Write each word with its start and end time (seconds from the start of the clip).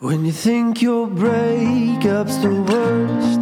When 0.00 0.24
you 0.24 0.32
think 0.32 0.80
your 0.80 1.06
breakup's 1.06 2.38
the 2.38 2.48
worst, 2.62 3.40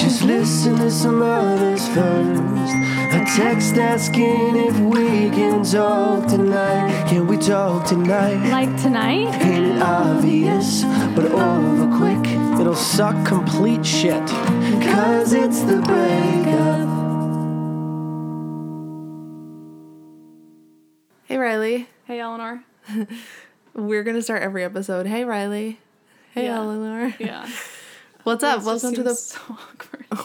just 0.00 0.22
listen 0.22 0.76
to 0.78 0.90
some 0.90 1.20
others 1.20 1.86
first. 1.88 2.74
A 3.12 3.24
text 3.36 3.74
asking 3.74 4.56
if 4.56 4.78
we 4.80 5.28
can 5.28 5.62
talk 5.62 6.26
tonight. 6.26 7.06
Can 7.06 7.26
we 7.26 7.36
talk 7.36 7.86
tonight? 7.86 8.48
Like 8.50 8.74
tonight? 8.80 9.28
Ain't 9.42 9.76
it 9.76 9.82
obvious, 9.82 10.84
but 11.14 11.26
over 11.26 11.96
quick, 11.98 12.26
it'll 12.58 12.74
suck 12.74 13.26
complete 13.26 13.84
shit. 13.84 14.26
Cause 14.82 15.34
it's 15.34 15.60
the 15.60 15.82
breakup. 15.82 16.88
Hey 21.26 21.36
Riley, 21.36 21.88
Hey, 22.06 22.20
Eleanor. 22.20 22.64
we're 23.74 24.02
gonna 24.02 24.22
start 24.22 24.42
every 24.42 24.64
episode. 24.64 25.06
Hey 25.06 25.24
Riley, 25.24 25.78
hey 26.32 26.44
Yeah. 26.44 26.56
Eleanor, 26.58 27.14
Yeah. 27.18 27.48
what's 28.24 28.42
up? 28.44 28.62
Welcome 28.64 28.94
to 28.94 29.02
the 29.02 29.14
so 29.14 29.38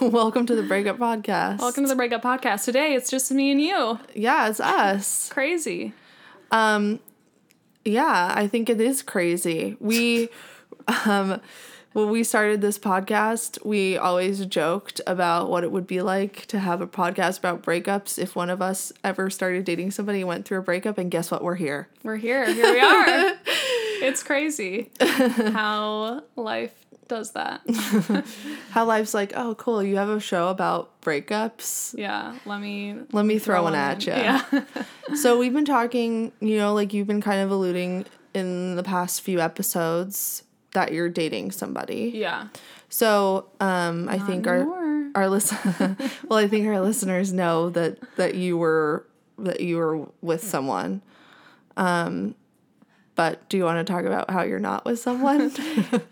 welcome 0.00 0.46
to 0.46 0.54
the 0.54 0.62
Breakup 0.62 0.98
Podcast. 0.98 1.58
Welcome 1.60 1.84
to 1.84 1.88
the 1.88 1.96
Breakup 1.96 2.22
Podcast. 2.22 2.64
Today 2.64 2.94
it's 2.94 3.10
just 3.10 3.30
me 3.30 3.50
and 3.52 3.60
you. 3.60 3.98
yeah, 4.14 4.48
it's 4.48 4.60
us. 4.60 5.28
Crazy. 5.32 5.92
Um, 6.50 7.00
yeah, 7.84 8.32
I 8.34 8.46
think 8.46 8.68
it 8.68 8.80
is 8.80 9.02
crazy. 9.02 9.76
We, 9.80 10.28
um, 11.04 11.40
when 11.92 12.10
we 12.10 12.24
started 12.24 12.60
this 12.60 12.78
podcast, 12.78 13.64
we 13.64 13.96
always 13.96 14.44
joked 14.46 15.00
about 15.06 15.50
what 15.50 15.64
it 15.64 15.72
would 15.72 15.86
be 15.86 16.02
like 16.02 16.46
to 16.46 16.58
have 16.58 16.80
a 16.80 16.86
podcast 16.86 17.38
about 17.38 17.62
breakups 17.62 18.18
if 18.18 18.36
one 18.36 18.50
of 18.50 18.60
us 18.60 18.92
ever 19.02 19.30
started 19.30 19.64
dating 19.64 19.92
somebody 19.92 20.20
and 20.20 20.28
went 20.28 20.44
through 20.46 20.58
a 20.58 20.62
breakup. 20.62 20.98
And 20.98 21.10
guess 21.10 21.30
what? 21.30 21.42
We're 21.42 21.54
here. 21.54 21.88
We're 22.02 22.16
here. 22.16 22.52
Here 22.52 22.72
we 22.72 22.80
are. 22.80 23.34
It's 24.06 24.22
crazy 24.22 24.90
how 25.00 26.22
life 26.36 26.72
does 27.08 27.30
that. 27.32 27.60
How 28.70 28.84
life's 28.84 29.14
like, 29.14 29.32
oh, 29.36 29.54
cool. 29.54 29.80
You 29.80 29.94
have 29.96 30.08
a 30.08 30.18
show 30.18 30.48
about 30.48 31.00
breakups. 31.02 31.94
Yeah. 31.96 32.34
Let 32.44 32.60
me 32.60 32.96
Let 33.12 33.24
me 33.24 33.38
throw 33.38 33.62
one 33.62 33.76
at 33.76 34.04
you. 34.06 34.12
Yeah. 34.12 34.42
So 35.14 35.38
we've 35.38 35.52
been 35.52 35.64
talking, 35.64 36.32
you 36.40 36.58
know, 36.58 36.74
like 36.74 36.92
you've 36.92 37.06
been 37.06 37.20
kind 37.20 37.40
of 37.42 37.52
alluding 37.52 38.06
in 38.34 38.74
the 38.74 38.82
past 38.82 39.20
few 39.22 39.38
episodes 39.40 40.42
that 40.72 40.92
you're 40.92 41.08
dating 41.08 41.52
somebody. 41.52 42.10
yeah. 42.12 42.48
So 42.88 43.50
um, 43.60 44.08
I 44.08 44.18
think 44.18 44.48
our 44.48 44.66
our 45.14 45.28
listen, 45.28 45.96
well, 46.28 46.40
I 46.40 46.48
think 46.48 46.66
our 46.66 46.80
listeners 46.80 47.32
know 47.32 47.70
that 47.70 47.98
that 48.16 48.34
you 48.34 48.58
were 48.58 49.06
that 49.38 49.60
you 49.60 49.76
were 49.76 50.08
with 50.22 50.42
someone. 50.42 51.02
Um, 51.76 52.34
but 53.16 53.48
do 53.48 53.56
you 53.56 53.64
want 53.64 53.84
to 53.84 53.92
talk 53.92 54.04
about 54.04 54.30
how 54.30 54.42
you're 54.42 54.60
not 54.60 54.84
with 54.84 55.00
someone? 55.00 55.50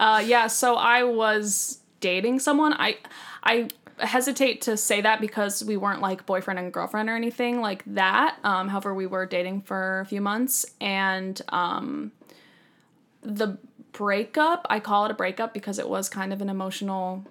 Uh, 0.01 0.23
yeah, 0.25 0.49
so 0.49 0.75
I 0.75 1.05
was 1.05 1.79
dating 2.01 2.41
someone. 2.41 2.73
I 2.73 2.99
I 3.43 3.69
hesitate 3.99 4.63
to 4.63 4.77
say 4.77 5.01
that 5.01 5.21
because 5.21 5.63
we 5.63 5.77
weren't 5.77 6.01
like 6.01 6.27
boyfriend 6.27 6.59
and 6.59 6.73
girlfriend 6.73 7.09
or 7.09 7.15
anything 7.15 7.61
like 7.61 7.83
that. 7.87 8.37
Um, 8.43 8.69
however, 8.69 8.93
we 8.93 9.07
were 9.07 9.25
dating 9.27 9.63
for 9.63 10.01
a 10.01 10.07
few 10.07 10.21
months, 10.21 10.67
and 10.81 11.41
um, 11.51 12.13
the 13.23 13.59
breakup 13.93 14.67
I 14.69 14.81
call 14.81 15.05
it 15.05 15.13
a 15.13 15.15
breakup 15.15 15.55
because 15.55 15.79
it 15.79 15.89
was 15.89 16.09
kind 16.09 16.33
of 16.33 16.43
an 16.43 16.49
emotional 16.49 17.25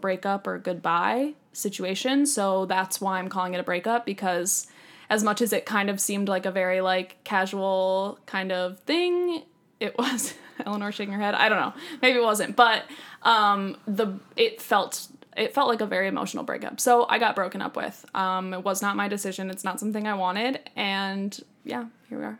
breakup 0.00 0.46
or 0.46 0.58
goodbye 0.58 1.34
situation. 1.52 2.26
So 2.26 2.66
that's 2.66 3.00
why 3.00 3.18
I'm 3.18 3.28
calling 3.28 3.54
it 3.54 3.60
a 3.60 3.62
breakup 3.62 4.04
because 4.04 4.66
as 5.12 5.22
much 5.22 5.42
as 5.42 5.52
it 5.52 5.66
kind 5.66 5.90
of 5.90 6.00
seemed 6.00 6.26
like 6.26 6.46
a 6.46 6.50
very 6.50 6.80
like 6.80 7.22
casual 7.22 8.18
kind 8.24 8.50
of 8.50 8.78
thing, 8.80 9.42
it 9.78 9.96
was 9.98 10.32
Eleanor 10.64 10.90
shaking 10.90 11.12
her 11.12 11.20
head. 11.20 11.34
I 11.34 11.50
don't 11.50 11.60
know. 11.60 11.74
Maybe 12.00 12.18
it 12.18 12.22
wasn't, 12.22 12.56
but 12.56 12.84
um 13.22 13.76
the 13.86 14.18
it 14.36 14.62
felt 14.62 15.08
it 15.36 15.54
felt 15.54 15.68
like 15.68 15.82
a 15.82 15.86
very 15.86 16.08
emotional 16.08 16.44
breakup. 16.44 16.80
So 16.80 17.06
I 17.10 17.18
got 17.18 17.34
broken 17.34 17.60
up 17.60 17.76
with. 17.76 18.06
Um 18.14 18.54
it 18.54 18.64
was 18.64 18.80
not 18.80 18.96
my 18.96 19.06
decision. 19.06 19.50
It's 19.50 19.64
not 19.64 19.78
something 19.78 20.06
I 20.06 20.14
wanted 20.14 20.60
and 20.76 21.38
yeah, 21.62 21.84
here 22.08 22.18
we 22.18 22.24
are. 22.24 22.38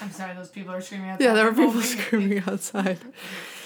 I'm 0.00 0.10
sorry, 0.12 0.34
those 0.34 0.48
people 0.50 0.72
are 0.72 0.80
screaming 0.80 1.10
outside. 1.10 1.24
yeah, 1.24 1.34
there 1.34 1.44
were 1.46 1.50
They're 1.50 1.66
people 1.66 1.80
holding- 1.80 1.98
screaming 2.04 2.42
outside. 2.46 2.98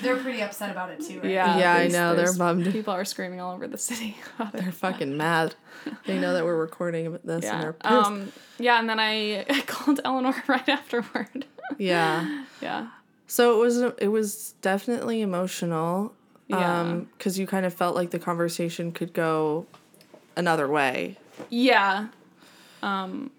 They're 0.01 0.17
pretty 0.17 0.41
upset 0.43 0.71
about 0.71 0.91
it 0.91 1.01
too, 1.01 1.21
right? 1.21 1.31
Yeah. 1.31 1.59
yeah, 1.59 1.75
I 1.75 1.89
know 1.89 2.15
they're 2.17 2.35
bummed. 2.35 2.71
People 2.73 2.95
are 2.95 3.05
screaming 3.05 3.41
all 3.41 3.55
over 3.55 3.69
the 3.69 3.79
city. 3.79 4.17
They're 4.53 4.73
fucking 4.73 5.17
mad. 5.17 5.55
They 6.07 6.19
know 6.19 6.33
that 6.33 6.45
we're 6.45 6.57
recording 6.57 7.13
this 7.13 7.23
and 7.25 7.43
yeah. 7.45 7.61
they're 7.61 7.73
pissed. 7.73 7.93
Um 7.93 8.33
yeah, 8.59 8.79
and 8.79 8.89
then 8.89 8.99
I 8.99 9.45
called 9.67 10.01
Eleanor 10.05 10.35
right 10.49 10.69
afterward. 10.69 11.45
yeah. 11.79 12.45
yeah. 12.61 12.89
So 13.27 13.55
it 13.55 13.59
was 13.59 13.79
it 13.99 14.09
was 14.09 14.55
definitely 14.63 15.21
emotional. 15.23 16.15
Yeah. 16.49 16.81
Um, 16.81 17.09
because 17.17 17.39
you 17.39 17.47
kind 17.47 17.65
of 17.65 17.73
felt 17.73 17.95
like 17.95 18.11
the 18.11 18.19
conversation 18.19 18.93
could 18.93 19.13
go 19.13 19.67
another 20.37 20.69
way. 20.69 21.17
Yeah. 21.49 22.09
Um 22.83 23.31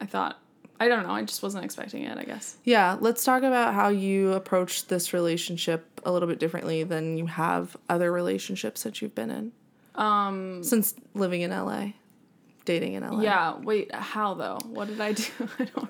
I 0.00 0.06
thought 0.06 0.38
I 0.80 0.88
don't 0.88 1.04
know, 1.04 1.12
I 1.12 1.22
just 1.22 1.42
wasn't 1.42 1.64
expecting 1.64 2.02
it, 2.02 2.18
I 2.18 2.24
guess. 2.24 2.56
Yeah, 2.64 2.96
let's 3.00 3.24
talk 3.24 3.42
about 3.42 3.74
how 3.74 3.88
you 3.88 4.32
approached 4.32 4.88
this 4.88 5.12
relationship 5.12 6.00
a 6.04 6.12
little 6.12 6.28
bit 6.28 6.38
differently 6.38 6.82
than 6.82 7.16
you 7.16 7.26
have 7.26 7.76
other 7.88 8.10
relationships 8.12 8.82
that 8.82 9.00
you've 9.00 9.14
been 9.14 9.30
in. 9.30 9.52
Um 9.94 10.64
since 10.64 10.94
living 11.14 11.42
in 11.42 11.50
LA, 11.50 11.92
dating 12.64 12.94
in 12.94 13.08
LA. 13.08 13.20
Yeah, 13.20 13.56
wait, 13.58 13.94
how 13.94 14.34
though? 14.34 14.58
What 14.66 14.88
did 14.88 15.00
I 15.00 15.12
do? 15.12 15.24
I 15.58 15.64
don't 15.64 15.88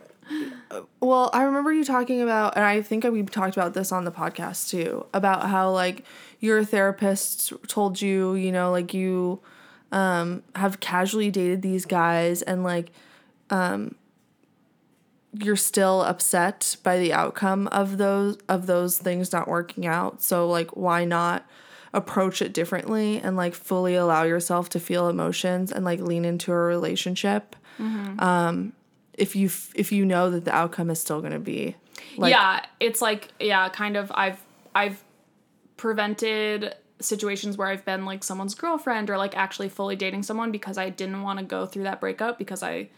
Well, 1.00 1.30
I 1.32 1.44
remember 1.44 1.72
you 1.72 1.84
talking 1.84 2.20
about, 2.22 2.56
and 2.56 2.64
I 2.64 2.82
think 2.82 3.04
we 3.04 3.22
talked 3.22 3.56
about 3.56 3.74
this 3.74 3.92
on 3.92 4.04
the 4.04 4.10
podcast 4.12 4.70
too, 4.70 5.06
about 5.14 5.48
how 5.48 5.70
like 5.70 6.04
your 6.40 6.64
therapist 6.64 7.52
told 7.68 8.00
you, 8.00 8.34
you 8.34 8.52
know, 8.52 8.70
like 8.70 8.92
you 8.94 9.40
um, 9.92 10.42
have 10.54 10.80
casually 10.80 11.30
dated 11.30 11.62
these 11.62 11.86
guys, 11.86 12.42
and 12.42 12.64
like 12.64 12.90
um, 13.50 13.94
you're 15.42 15.56
still 15.56 16.02
upset 16.02 16.76
by 16.82 16.98
the 16.98 17.12
outcome 17.12 17.66
of 17.68 17.98
those 17.98 18.38
of 18.48 18.66
those 18.66 18.98
things 18.98 19.32
not 19.32 19.48
working 19.48 19.86
out. 19.86 20.22
So 20.22 20.48
like, 20.48 20.76
why 20.76 21.04
not? 21.04 21.46
approach 21.92 22.42
it 22.42 22.52
differently 22.52 23.20
and 23.20 23.36
like 23.36 23.54
fully 23.54 23.94
allow 23.94 24.24
yourself 24.24 24.68
to 24.68 24.80
feel 24.80 25.08
emotions 25.08 25.70
and 25.70 25.84
like 25.84 26.00
lean 26.00 26.24
into 26.24 26.50
a 26.50 26.56
relationship 26.56 27.54
um 28.18 28.72
if 29.12 29.36
you 29.36 29.46
f- 29.46 29.70
if 29.76 29.92
you 29.92 30.04
know 30.04 30.28
that 30.28 30.44
the 30.44 30.52
outcome 30.52 30.90
is 30.90 30.98
still 30.98 31.20
going 31.20 31.32
to 31.32 31.38
be 31.38 31.76
like 32.16 32.30
yeah, 32.30 32.64
it's 32.80 33.00
like 33.02 33.28
yeah, 33.40 33.68
kind 33.68 33.96
of 33.96 34.10
I've 34.14 34.42
I've 34.74 35.02
prevented 35.76 36.74
situations 37.00 37.56
where 37.56 37.68
I've 37.68 37.84
been 37.84 38.04
like 38.04 38.24
someone's 38.24 38.54
girlfriend 38.54 39.10
or 39.10 39.18
like 39.18 39.36
actually 39.36 39.68
fully 39.68 39.96
dating 39.96 40.22
someone 40.22 40.52
because 40.52 40.78
I 40.78 40.90
didn't 40.90 41.22
want 41.22 41.38
to 41.38 41.44
go 41.44 41.66
through 41.66 41.84
that 41.84 42.00
breakup 42.00 42.38
because 42.38 42.62
I 42.62 42.88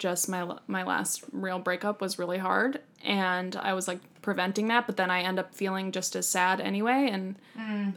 just 0.00 0.28
my 0.28 0.56
my 0.66 0.82
last 0.82 1.22
real 1.30 1.60
breakup 1.60 2.00
was 2.00 2.18
really 2.18 2.38
hard 2.38 2.80
and 3.04 3.54
I 3.54 3.74
was 3.74 3.86
like 3.86 4.00
preventing 4.22 4.68
that 4.68 4.86
but 4.86 4.96
then 4.96 5.10
I 5.10 5.20
end 5.20 5.38
up 5.38 5.54
feeling 5.54 5.92
just 5.92 6.16
as 6.16 6.26
sad 6.26 6.60
anyway 6.60 7.08
and 7.12 7.36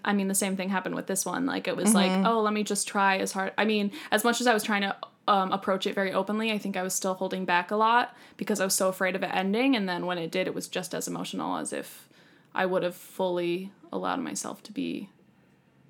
I 0.03 0.13
mean 0.13 0.27
the 0.27 0.35
same 0.35 0.55
thing 0.55 0.69
happened 0.69 0.95
with 0.95 1.07
this 1.07 1.25
one. 1.25 1.45
Like 1.45 1.67
it 1.67 1.75
was 1.75 1.93
like 1.95 2.11
oh 2.25 2.41
let 2.41 2.53
me 2.53 2.63
just 2.63 2.87
try 2.87 3.17
as 3.17 3.31
hard 3.31 3.53
I 3.57 3.65
mean 3.65 3.91
as 4.11 4.23
much 4.23 4.41
as 4.41 4.47
I 4.47 4.53
was 4.53 4.63
trying 4.63 4.81
to 4.81 4.95
um, 5.25 5.53
approach 5.53 5.87
it 5.87 5.95
very 5.95 6.11
openly 6.11 6.51
I 6.51 6.57
think 6.57 6.75
I 6.75 6.83
was 6.83 6.93
still 6.93 7.13
holding 7.13 7.45
back 7.45 7.71
a 7.71 7.77
lot 7.77 8.15
because 8.35 8.59
I 8.59 8.65
was 8.65 8.75
so 8.75 8.89
afraid 8.89 9.15
of 9.15 9.23
it 9.23 9.31
ending 9.33 9.73
and 9.75 9.87
then 9.87 10.05
when 10.05 10.17
it 10.17 10.29
did 10.29 10.45
it 10.47 10.53
was 10.53 10.67
just 10.67 10.93
as 10.93 11.07
emotional 11.07 11.57
as 11.57 11.71
if 11.71 12.09
I 12.53 12.65
would 12.65 12.83
have 12.83 12.95
fully 12.95 13.71
allowed 13.93 14.19
myself 14.19 14.61
to 14.63 14.73
be 14.73 15.09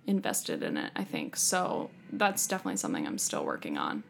invested 0.05 0.61
in 0.61 0.77
it 0.77 0.91
I 0.95 1.03
think. 1.03 1.35
So 1.35 1.89
that's 2.11 2.45
definitely 2.45 2.77
something 2.77 3.07
I'm 3.07 3.17
still 3.17 3.43
working 3.43 3.79
on 3.79 4.03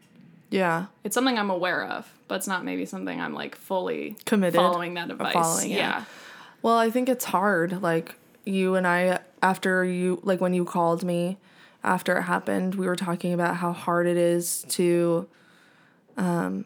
yeah 0.53 0.85
it's 1.03 1.13
something 1.15 1.37
I'm 1.37 1.49
aware 1.49 1.83
of, 1.85 2.07
but 2.27 2.35
it's 2.35 2.47
not 2.47 2.63
maybe 2.63 2.85
something 2.85 3.19
I'm 3.19 3.33
like 3.33 3.55
fully 3.55 4.15
Committed. 4.25 4.55
following 4.55 4.93
that 4.93 5.09
advice. 5.11 5.33
following 5.33 5.71
it. 5.71 5.77
yeah. 5.77 6.05
well 6.61 6.77
i 6.77 6.89
think 6.89 7.09
it's 7.09 7.25
hard 7.25 7.81
like 7.81 8.15
you 8.45 8.75
and 8.75 8.85
i 8.85 9.19
after 9.41 9.83
you 9.83 10.19
like 10.23 10.39
when 10.41 10.53
you 10.53 10.63
called 10.65 11.03
me 11.03 11.37
after 11.83 12.17
it 12.17 12.23
happened 12.23 12.75
we 12.75 12.85
were 12.85 12.95
talking 12.95 13.33
about 13.33 13.55
how 13.57 13.71
hard 13.73 14.05
it 14.07 14.17
is 14.17 14.63
to 14.69 15.27
um 16.17 16.65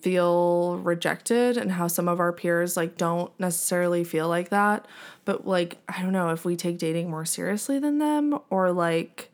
feel 0.00 0.78
rejected 0.78 1.56
and 1.56 1.70
how 1.72 1.86
some 1.86 2.08
of 2.08 2.18
our 2.18 2.32
peers 2.32 2.76
like 2.76 2.96
don't 2.96 3.30
necessarily 3.38 4.02
feel 4.02 4.28
like 4.28 4.48
that 4.50 4.84
but 5.24 5.46
like 5.46 5.78
i 5.88 6.02
don't 6.02 6.12
know 6.12 6.30
if 6.30 6.44
we 6.44 6.56
take 6.56 6.76
dating 6.76 7.08
more 7.08 7.24
seriously 7.24 7.78
than 7.78 7.98
them 7.98 8.36
or 8.50 8.72
like 8.72 9.31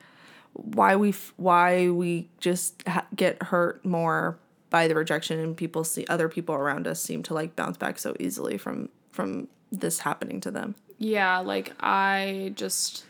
why 0.52 0.96
we 0.96 1.14
why 1.36 1.88
we 1.88 2.28
just 2.38 2.86
ha- 2.86 3.06
get 3.14 3.42
hurt 3.44 3.84
more 3.84 4.38
by 4.70 4.88
the 4.88 4.94
rejection 4.94 5.38
and 5.38 5.56
people 5.56 5.84
see 5.84 6.04
other 6.08 6.28
people 6.28 6.54
around 6.54 6.86
us 6.86 7.00
seem 7.00 7.22
to 7.22 7.34
like 7.34 7.56
bounce 7.56 7.76
back 7.76 7.98
so 7.98 8.14
easily 8.20 8.58
from 8.58 8.88
from 9.12 9.48
this 9.70 10.00
happening 10.00 10.40
to 10.40 10.50
them 10.50 10.74
Yeah, 10.98 11.38
like 11.38 11.72
I 11.80 12.52
just 12.56 13.04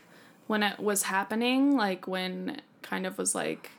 when 0.47 0.63
it 0.63 0.79
was 0.79 1.03
happening, 1.03 1.75
like 1.75 2.07
when 2.07 2.61
kind 2.81 3.05
of 3.05 3.17
was 3.17 3.35
like 3.35 3.71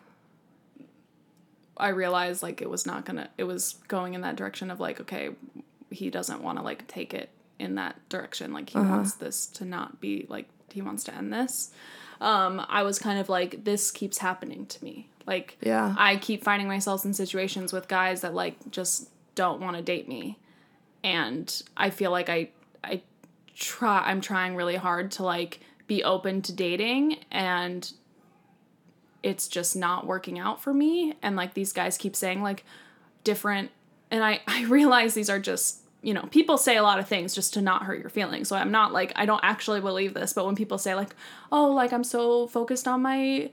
I 1.76 1.88
realized 1.88 2.42
like 2.42 2.60
it 2.60 2.68
was 2.68 2.86
not 2.86 3.04
gonna 3.04 3.30
it 3.38 3.44
was 3.44 3.74
going 3.88 4.14
in 4.14 4.20
that 4.22 4.36
direction 4.36 4.70
of 4.70 4.80
like, 4.80 5.00
okay, 5.00 5.30
he 5.90 6.10
doesn't 6.10 6.42
wanna 6.42 6.62
like 6.62 6.86
take 6.88 7.14
it 7.14 7.30
in 7.58 7.76
that 7.76 7.96
direction. 8.08 8.52
Like 8.52 8.70
he 8.70 8.78
uh-huh. 8.78 8.88
wants 8.88 9.14
this 9.14 9.46
to 9.46 9.64
not 9.64 10.00
be 10.00 10.26
like 10.28 10.48
he 10.72 10.82
wants 10.82 11.04
to 11.04 11.14
end 11.14 11.32
this. 11.32 11.70
Um, 12.20 12.64
I 12.68 12.82
was 12.82 12.98
kind 12.98 13.18
of 13.18 13.28
like 13.28 13.64
this 13.64 13.90
keeps 13.90 14.18
happening 14.18 14.66
to 14.66 14.84
me. 14.84 15.08
Like 15.26 15.56
Yeah. 15.60 15.94
I 15.96 16.16
keep 16.16 16.44
finding 16.44 16.68
myself 16.68 17.04
in 17.04 17.14
situations 17.14 17.72
with 17.72 17.88
guys 17.88 18.20
that 18.20 18.34
like 18.34 18.70
just 18.70 19.08
don't 19.34 19.60
want 19.60 19.76
to 19.76 19.82
date 19.82 20.08
me. 20.08 20.38
And 21.02 21.62
I 21.76 21.90
feel 21.90 22.10
like 22.10 22.28
I 22.28 22.50
I 22.84 23.02
try 23.54 24.02
I'm 24.04 24.20
trying 24.20 24.56
really 24.56 24.76
hard 24.76 25.10
to 25.12 25.22
like 25.22 25.60
be 25.86 26.04
open 26.04 26.42
to 26.42 26.52
dating 26.52 27.18
and 27.30 27.92
it's 29.22 29.48
just 29.48 29.76
not 29.76 30.06
working 30.06 30.38
out 30.38 30.62
for 30.62 30.72
me 30.72 31.14
and 31.22 31.36
like 31.36 31.54
these 31.54 31.72
guys 31.72 31.98
keep 31.98 32.16
saying 32.16 32.42
like 32.42 32.64
different 33.24 33.70
and 34.10 34.24
I 34.24 34.40
I 34.46 34.64
realize 34.64 35.14
these 35.14 35.30
are 35.30 35.40
just 35.40 35.80
you 36.02 36.14
know 36.14 36.22
people 36.30 36.56
say 36.56 36.76
a 36.76 36.82
lot 36.82 36.98
of 36.98 37.06
things 37.08 37.34
just 37.34 37.54
to 37.54 37.60
not 37.60 37.82
hurt 37.84 37.98
your 38.00 38.10
feelings. 38.10 38.48
So 38.48 38.56
I'm 38.56 38.70
not 38.70 38.92
like 38.92 39.12
I 39.16 39.26
don't 39.26 39.40
actually 39.42 39.80
believe 39.80 40.14
this 40.14 40.32
but 40.32 40.46
when 40.46 40.56
people 40.56 40.78
say 40.78 40.94
like 40.94 41.14
oh 41.52 41.68
like 41.72 41.92
I'm 41.92 42.04
so 42.04 42.46
focused 42.46 42.88
on 42.88 43.02
my 43.02 43.50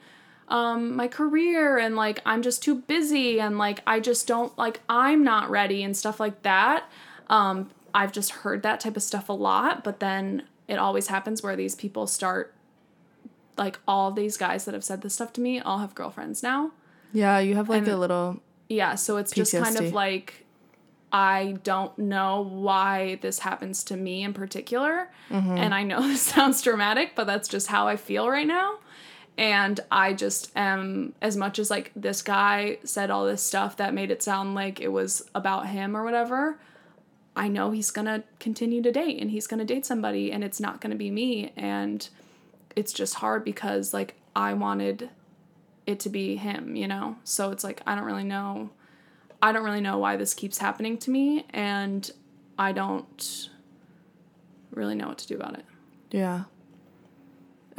um 0.48 0.96
my 0.96 1.08
career 1.08 1.78
and 1.78 1.96
like 1.96 2.22
I'm 2.26 2.42
just 2.42 2.64
too 2.64 2.76
busy 2.76 3.40
and 3.42 3.58
like 3.58 3.82
I 3.86 4.00
just 4.00 4.28
don't 4.28 4.58
like 4.58 4.80
I'm 4.88 5.24
not 5.24 5.50
ready 5.50 5.84
and 5.84 5.96
stuff 5.96 6.20
like 6.20 6.42
that 6.44 6.90
um 7.30 7.70
I've 7.94 8.12
just 8.14 8.32
heard 8.32 8.64
that 8.64 8.80
type 8.80 8.96
of 8.96 9.04
stuff 9.04 9.28
a 9.28 9.34
lot 9.34 9.84
but 9.84 10.00
then 10.00 10.44
it 10.70 10.78
always 10.80 11.08
happens 11.08 11.44
where 11.44 11.56
these 11.58 11.76
people 11.76 12.08
start 12.08 12.54
like 13.58 13.80
all 13.88 14.12
these 14.12 14.38
guys 14.38 14.66
that 14.66 14.74
have 14.74 14.84
said 14.84 15.02
this 15.02 15.16
stuff 15.16 15.34
to 15.34 15.42
me 15.42 15.60
all 15.60 15.80
have 15.80 15.96
girlfriends 15.96 16.44
now. 16.44 16.72
Yeah, 17.12 17.40
you 17.40 17.56
have 17.56 17.70
like 17.70 17.80
And- 17.80 17.88
a 17.90 17.98
little 17.98 18.42
yeah, 18.70 18.96
so 18.96 19.18
it's 19.18 19.32
just 19.32 19.54
kind 19.54 19.78
of 19.78 19.94
like 19.94 20.46
I 21.12 21.57
don't 21.63 21.98
know 21.98 22.42
why 22.42 23.19
this 23.21 23.39
happens 23.39 23.83
to 23.86 23.98
me 23.98 24.24
in 24.24 24.33
particular. 24.33 25.09
Mm-hmm. 25.30 25.57
And 25.57 25.74
I 25.74 25.83
know 25.83 26.01
this 26.07 26.21
sounds 26.21 26.62
dramatic, 26.62 27.13
but 27.15 27.25
that's 27.25 27.48
just 27.48 27.68
how 27.68 27.88
I 27.88 27.95
feel 27.95 28.30
right 28.30 28.48
now. 28.48 28.80
And 29.38 29.80
I 29.92 30.13
just 30.13 30.51
am 30.56 31.13
as 31.21 31.38
much 31.38 31.59
as 31.59 31.69
like 31.69 31.92
this 31.95 32.21
guy 32.21 32.80
said 32.83 33.12
all 33.12 33.25
this 33.25 33.44
stuff 33.44 33.77
that 33.77 33.94
made 33.94 34.09
it 34.09 34.24
sound 34.24 34.56
like 34.56 34.81
it 34.81 34.88
was 34.88 35.30
about 35.36 35.68
him 35.68 35.95
or 35.95 36.04
whatever. 36.04 36.59
I 37.36 37.48
know 37.48 37.69
he's 37.69 37.92
to 38.06 38.24
continue 38.39 38.81
to 38.81 38.92
date 38.92 39.21
and 39.21 39.30
he's 39.30 39.45
to 39.60 39.65
date 39.65 39.86
somebody 39.86 40.31
and 40.31 40.44
it's 40.44 40.60
not 40.60 40.81
to 40.92 40.98
be 40.98 41.12
me 41.12 41.53
and 41.56 42.10
it's 42.75 42.92
just 42.92 43.15
hard 43.15 43.44
because 43.45 43.94
like 43.94 44.15
I 44.36 44.53
wanted 44.53 45.12
it 45.86 46.00
to 46.01 46.10
be 46.10 46.36
him, 46.36 46.75
you 46.75 46.88
know? 46.88 47.18
So 47.24 47.51
it's 47.51 47.63
like 47.63 47.81
I 47.86 47.94
don't 47.94 48.06
really 48.06 48.24
know 48.24 48.71
I 49.42 49.51
don't 49.51 49.63
really 49.63 49.81
know 49.81 49.98
why 49.98 50.16
this 50.18 50.34
keeps 50.34 50.57
happening 50.57 50.98
to 51.00 51.12
me 51.12 51.45
and 51.51 52.10
I 52.57 52.72
don't 52.72 53.50
really 54.72 54.95
know 54.95 55.07
what 55.07 55.18
to 55.19 55.28
do 55.28 55.36
about 55.36 55.57
it. 55.60 55.66
yeah. 56.12 56.44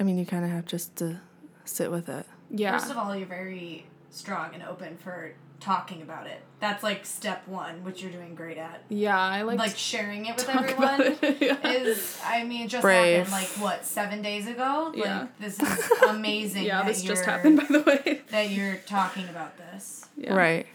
I 0.01 0.05
mean, 0.05 0.17
you 0.17 0.25
kind 0.25 0.45
of 0.45 0.53
have 0.53 0.65
just 0.65 0.95
to 0.97 1.21
sit 1.65 1.91
with 1.91 2.09
it. 2.09 2.25
Yeah. 2.51 2.79
First 2.79 2.93
of 2.93 2.97
all, 2.99 3.17
you're 3.17 3.27
very 3.27 3.85
strong 4.11 4.55
and 4.55 4.63
open 4.63 4.97
for 4.97 5.33
talking 5.59 6.03
about 6.03 6.29
it. 6.29 6.41
That's 6.61 6.85
like 6.85 7.05
step 7.05 7.49
one, 7.49 7.83
which 7.83 8.01
you're 8.01 8.13
doing 8.13 8.37
great 8.37 8.59
at. 8.59 8.85
yeah, 8.91 9.19
I 9.19 9.43
like, 9.43 9.59
Like 9.59 9.77
sharing 9.77 10.27
it 10.27 10.37
with 10.37 10.47
talk 10.47 10.71
about 10.71 11.01
everyone 11.01 11.19
it. 11.21 11.37
yeah. 11.41 11.69
is, 11.73 12.17
I 12.25 12.45
mean, 12.45 12.67
it 12.67 12.69
just 12.69 12.83
Brave. 12.83 13.27
happened 13.27 13.33
like 13.33 13.49
what 13.61 13.85
seven 13.85 14.23
days 14.23 14.47
ago. 14.47 14.93
Yeah. 14.95 15.23
Like 15.23 15.39
this 15.41 15.59
is 15.61 15.91
amazing. 16.09 16.63
yeah, 16.63 16.83
that 16.83 16.87
this 16.87 17.03
just 17.03 17.23
you're- 17.23 17.33
happened 17.33 17.57
by 17.57 17.65
the 17.65 17.81
way. 17.83 18.23
That 18.31 18.51
you're 18.51 18.77
talking 18.87 19.29
about 19.29 19.57
this. 19.59 20.07
Yeah. 20.17 20.35
Right. 20.35 20.69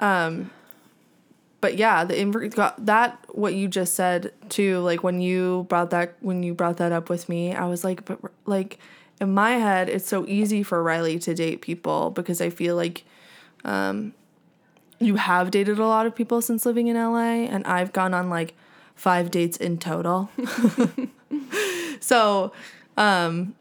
Um 0.00 0.50
but 1.60 1.78
yeah, 1.78 2.04
the 2.04 2.14
inver- 2.14 2.54
got 2.54 2.84
that 2.86 3.18
what 3.28 3.54
you 3.54 3.66
just 3.66 3.94
said 3.94 4.32
too 4.48 4.80
like 4.80 5.02
when 5.02 5.20
you 5.20 5.66
brought 5.68 5.90
that 5.90 6.14
when 6.20 6.42
you 6.42 6.54
brought 6.54 6.76
that 6.76 6.92
up 6.92 7.08
with 7.08 7.28
me, 7.28 7.54
I 7.54 7.66
was 7.66 7.82
like 7.82 8.04
but 8.04 8.18
like 8.44 8.78
in 9.20 9.32
my 9.32 9.52
head 9.52 9.88
it's 9.88 10.06
so 10.06 10.26
easy 10.26 10.62
for 10.62 10.82
Riley 10.82 11.18
to 11.20 11.34
date 11.34 11.62
people 11.62 12.10
because 12.10 12.40
I 12.40 12.50
feel 12.50 12.76
like 12.76 13.04
um 13.64 14.12
you 14.98 15.16
have 15.16 15.50
dated 15.50 15.78
a 15.78 15.86
lot 15.86 16.06
of 16.06 16.14
people 16.14 16.40
since 16.40 16.64
living 16.64 16.86
in 16.86 16.96
LA 16.96 17.44
and 17.44 17.66
I've 17.66 17.92
gone 17.92 18.14
on 18.14 18.30
like 18.30 18.54
5 18.94 19.30
dates 19.30 19.56
in 19.56 19.78
total. 19.78 20.30
so 22.00 22.52
um 22.96 23.54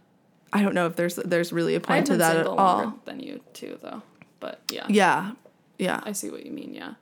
I 0.53 0.61
don't 0.61 0.73
know 0.73 0.85
if 0.85 0.95
there's 0.95 1.15
there's 1.15 1.51
really 1.51 1.75
a 1.75 1.81
point 1.81 1.99
I've 1.99 2.05
to 2.05 2.17
that 2.17 2.37
at 2.37 2.47
all. 2.47 2.97
than 3.03 3.19
you 3.19 3.41
too 3.53 3.77
though. 3.81 4.01
But 4.39 4.61
yeah. 4.69 4.85
Yeah. 4.87 5.31
Yeah. 5.77 5.99
I 6.03 6.11
see 6.13 6.29
what 6.29 6.45
you 6.45 6.51
mean, 6.51 6.73
yeah. 6.73 6.93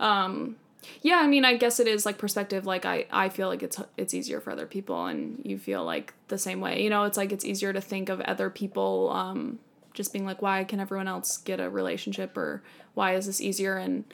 Um 0.00 0.56
yeah, 1.02 1.16
I 1.16 1.26
mean, 1.26 1.44
I 1.44 1.56
guess 1.56 1.80
it 1.80 1.86
is 1.86 2.06
like 2.06 2.18
perspective. 2.18 2.66
Like 2.66 2.84
I, 2.84 3.06
I 3.10 3.28
feel 3.28 3.48
like 3.48 3.62
it's 3.62 3.80
it's 3.96 4.14
easier 4.14 4.40
for 4.40 4.50
other 4.50 4.66
people, 4.66 5.06
and 5.06 5.40
you 5.44 5.58
feel 5.58 5.84
like 5.84 6.14
the 6.28 6.38
same 6.38 6.60
way. 6.60 6.82
You 6.82 6.90
know, 6.90 7.04
it's 7.04 7.16
like 7.16 7.32
it's 7.32 7.44
easier 7.44 7.72
to 7.72 7.80
think 7.80 8.08
of 8.08 8.20
other 8.22 8.50
people, 8.50 9.10
um, 9.12 9.58
just 9.92 10.12
being 10.12 10.24
like, 10.24 10.42
why 10.42 10.64
can 10.64 10.80
everyone 10.80 11.08
else 11.08 11.38
get 11.38 11.60
a 11.60 11.68
relationship, 11.68 12.36
or 12.36 12.62
why 12.94 13.14
is 13.14 13.26
this 13.26 13.40
easier? 13.40 13.76
And 13.76 14.04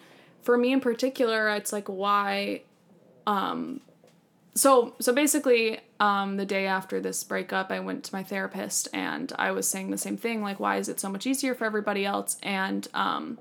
for 0.43 0.57
me 0.57 0.73
in 0.73 0.81
particular, 0.81 1.49
it's 1.51 1.73
like 1.73 1.89
why. 1.89 2.63
Um, 3.27 3.81
so 4.55 4.95
so 4.99 5.13
basically, 5.13 5.81
um, 6.01 6.37
the 6.37 6.47
day 6.47 6.67
after 6.67 7.01
this 7.01 7.23
breakup, 7.23 7.71
I 7.71 7.81
went 7.81 8.05
to 8.05 8.15
my 8.15 8.23
therapist, 8.23 8.89
and 8.93 9.33
I 9.39 9.53
was 9.53 9.69
saying 9.69 9.91
the 9.91 9.99
same 9.99 10.17
thing. 10.17 10.43
Like, 10.43 10.59
why 10.59 10.77
is 10.77 10.89
it 10.89 11.01
so 11.01 11.09
much 11.09 11.27
easier 11.27 11.55
for 11.55 11.65
everybody 11.65 12.05
else? 12.05 12.37
And 12.43 12.89
um, 12.95 13.39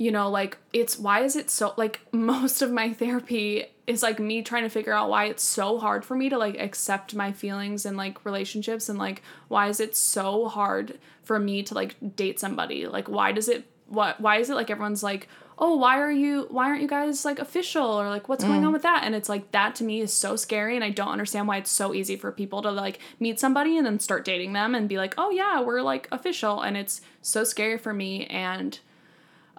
you 0.00 0.10
know 0.10 0.30
like 0.30 0.56
it's 0.72 0.98
why 0.98 1.20
is 1.20 1.36
it 1.36 1.50
so 1.50 1.74
like 1.76 2.00
most 2.12 2.62
of 2.62 2.72
my 2.72 2.92
therapy 2.92 3.66
is 3.86 4.02
like 4.02 4.18
me 4.18 4.40
trying 4.40 4.62
to 4.62 4.70
figure 4.70 4.94
out 4.94 5.10
why 5.10 5.26
it's 5.26 5.42
so 5.42 5.78
hard 5.78 6.04
for 6.04 6.16
me 6.16 6.30
to 6.30 6.38
like 6.38 6.58
accept 6.58 7.14
my 7.14 7.32
feelings 7.32 7.84
and 7.84 7.96
like 7.96 8.24
relationships 8.24 8.88
and 8.88 8.98
like 8.98 9.22
why 9.48 9.68
is 9.68 9.78
it 9.78 9.94
so 9.94 10.48
hard 10.48 10.98
for 11.22 11.38
me 11.38 11.62
to 11.62 11.74
like 11.74 11.96
date 12.16 12.40
somebody? 12.40 12.86
Like 12.86 13.08
why 13.08 13.32
does 13.32 13.48
it 13.48 13.66
what 13.88 14.20
why 14.20 14.38
is 14.38 14.48
it 14.48 14.54
like 14.54 14.70
everyone's 14.70 15.02
like 15.02 15.28
oh 15.58 15.76
why 15.76 15.98
are 15.98 16.10
you 16.10 16.46
why 16.50 16.66
aren't 16.66 16.80
you 16.80 16.88
guys 16.88 17.24
like 17.24 17.38
official? 17.38 17.84
or 17.84 18.08
like 18.08 18.28
what's 18.28 18.44
going 18.44 18.64
on 18.64 18.70
mm. 18.70 18.72
with 18.72 18.82
that? 18.82 19.02
And 19.04 19.14
it's 19.14 19.28
like 19.28 19.50
that 19.50 19.74
to 19.76 19.84
me 19.84 20.00
is 20.00 20.12
so 20.12 20.34
scary 20.34 20.76
and 20.76 20.84
i 20.84 20.90
don't 20.90 21.08
understand 21.08 21.46
why 21.46 21.58
it's 21.58 21.70
so 21.70 21.92
easy 21.92 22.16
for 22.16 22.32
people 22.32 22.62
to 22.62 22.70
like 22.70 23.00
meet 23.18 23.38
somebody 23.38 23.76
and 23.76 23.84
then 23.84 23.98
start 23.98 24.24
dating 24.24 24.54
them 24.54 24.74
and 24.74 24.88
be 24.88 24.96
like 24.96 25.14
oh 25.18 25.30
yeah 25.30 25.60
we're 25.60 25.82
like 25.82 26.08
official. 26.10 26.62
And 26.62 26.76
it's 26.76 27.02
so 27.20 27.44
scary 27.44 27.76
for 27.76 27.92
me 27.92 28.24
and 28.26 28.78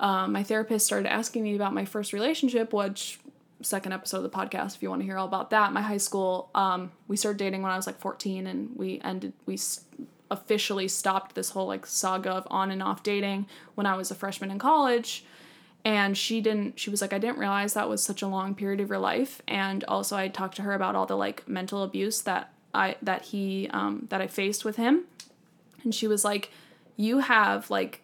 um, 0.01 0.33
my 0.33 0.43
therapist 0.43 0.85
started 0.85 1.09
asking 1.09 1.43
me 1.43 1.55
about 1.55 1.73
my 1.73 1.85
first 1.85 2.11
relationship, 2.11 2.73
which 2.73 3.19
second 3.61 3.93
episode 3.93 4.17
of 4.17 4.23
the 4.23 4.29
podcast 4.29 4.75
if 4.75 4.81
you 4.81 4.89
want 4.89 5.01
to 5.01 5.05
hear 5.05 5.17
all 5.17 5.27
about 5.27 5.51
that. 5.51 5.71
My 5.71 5.81
high 5.81 5.97
school, 5.97 6.49
um, 6.55 6.91
we 7.07 7.15
started 7.15 7.37
dating 7.37 7.61
when 7.61 7.71
I 7.71 7.75
was 7.75 7.85
like 7.85 7.99
14, 7.99 8.47
and 8.47 8.75
we 8.75 8.99
ended 9.03 9.33
we 9.45 9.59
officially 10.31 10.87
stopped 10.87 11.35
this 11.35 11.51
whole 11.51 11.67
like 11.67 11.85
saga 11.85 12.31
of 12.31 12.47
on 12.49 12.71
and 12.71 12.81
off 12.81 13.03
dating 13.03 13.45
when 13.75 13.85
I 13.85 13.95
was 13.95 14.09
a 14.09 14.15
freshman 14.15 14.49
in 14.49 14.57
college. 14.57 15.23
And 15.83 16.17
she 16.17 16.41
didn't. 16.41 16.79
She 16.79 16.89
was 16.89 17.01
like, 17.01 17.13
I 17.13 17.17
didn't 17.17 17.37
realize 17.37 17.73
that 17.73 17.89
was 17.89 18.03
such 18.03 18.21
a 18.21 18.27
long 18.27 18.53
period 18.55 18.79
of 18.81 18.89
your 18.89 18.99
life. 18.99 19.41
And 19.47 19.83
also, 19.83 20.15
I 20.15 20.27
talked 20.27 20.55
to 20.57 20.61
her 20.63 20.73
about 20.73 20.95
all 20.95 21.05
the 21.05 21.17
like 21.17 21.47
mental 21.47 21.83
abuse 21.83 22.21
that 22.21 22.53
I 22.73 22.97
that 23.03 23.23
he 23.25 23.69
um, 23.71 24.07
that 24.09 24.21
I 24.21 24.27
faced 24.27 24.65
with 24.65 24.77
him. 24.77 25.05
And 25.83 25.93
she 25.93 26.07
was 26.07 26.23
like, 26.23 26.51
you 26.97 27.19
have 27.19 27.69
like 27.69 28.01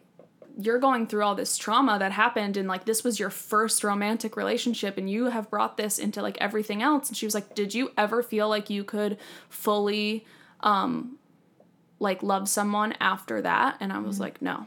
you're 0.60 0.80
going 0.80 1.06
through 1.06 1.22
all 1.22 1.36
this 1.36 1.56
trauma 1.56 2.00
that 2.00 2.10
happened 2.10 2.56
and 2.56 2.66
like 2.66 2.84
this 2.84 3.04
was 3.04 3.20
your 3.20 3.30
first 3.30 3.84
romantic 3.84 4.36
relationship 4.36 4.98
and 4.98 5.08
you 5.08 5.26
have 5.26 5.48
brought 5.48 5.76
this 5.76 6.00
into 6.00 6.20
like 6.20 6.36
everything 6.40 6.82
else. 6.82 7.08
And 7.08 7.16
she 7.16 7.26
was 7.26 7.34
like 7.34 7.54
did 7.54 7.72
you 7.74 7.92
ever 7.96 8.22
feel 8.24 8.48
like 8.48 8.68
you 8.68 8.82
could 8.82 9.18
fully 9.48 10.26
um 10.60 11.16
like 12.00 12.24
love 12.24 12.48
someone 12.48 12.92
after 13.00 13.40
that? 13.40 13.76
And 13.78 13.92
i 13.92 14.00
was 14.00 14.18
like 14.18 14.42
no. 14.42 14.66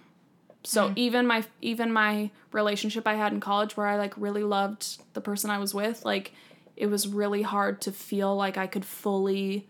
So 0.63 0.93
even 0.95 1.27
my 1.27 1.43
even 1.59 1.91
my 1.91 2.31
relationship 2.53 3.05
i 3.05 3.15
had 3.15 3.33
in 3.33 3.41
college 3.41 3.75
where 3.75 3.87
i 3.87 3.97
like 3.97 4.13
really 4.15 4.43
loved 4.43 5.01
the 5.13 5.21
person 5.21 5.49
i 5.49 5.57
was 5.57 5.73
with 5.73 6.05
like 6.05 6.33
it 6.77 6.87
was 6.87 7.07
really 7.07 7.41
hard 7.41 7.81
to 7.81 7.91
feel 7.91 8.35
like 8.35 8.57
i 8.57 8.67
could 8.67 8.85
fully 8.85 9.67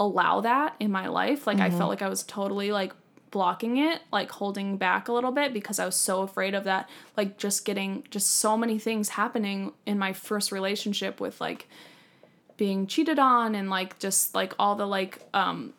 allow 0.00 0.40
that 0.40 0.74
in 0.80 0.90
my 0.90 1.06
life. 1.06 1.46
Like 1.46 1.60
i 1.60 1.70
felt 1.70 1.88
like 1.88 2.02
i 2.02 2.08
was 2.08 2.22
totally 2.22 2.70
like 2.70 2.92
blocking 3.34 3.76
it 3.78 4.00
like 4.12 4.30
holding 4.30 4.76
back 4.76 5.08
a 5.08 5.12
little 5.12 5.32
bit 5.32 5.52
because 5.52 5.80
i 5.80 5.84
was 5.84 5.96
so 5.96 6.22
afraid 6.22 6.54
of 6.54 6.62
that 6.62 6.88
like 7.16 7.36
just 7.36 7.64
getting 7.64 8.04
just 8.08 8.30
so 8.36 8.56
many 8.56 8.78
things 8.78 9.08
happening 9.10 9.72
in 9.86 9.98
my 9.98 10.12
first 10.12 10.52
relationship 10.52 11.18
with 11.20 11.40
like 11.40 11.68
being 12.56 12.86
cheated 12.86 13.18
on 13.18 13.56
and 13.56 13.68
like 13.68 13.98
just 13.98 14.36
like 14.36 14.52
all 14.56 14.76
the 14.76 14.86
like 14.86 15.18
um 15.34 15.72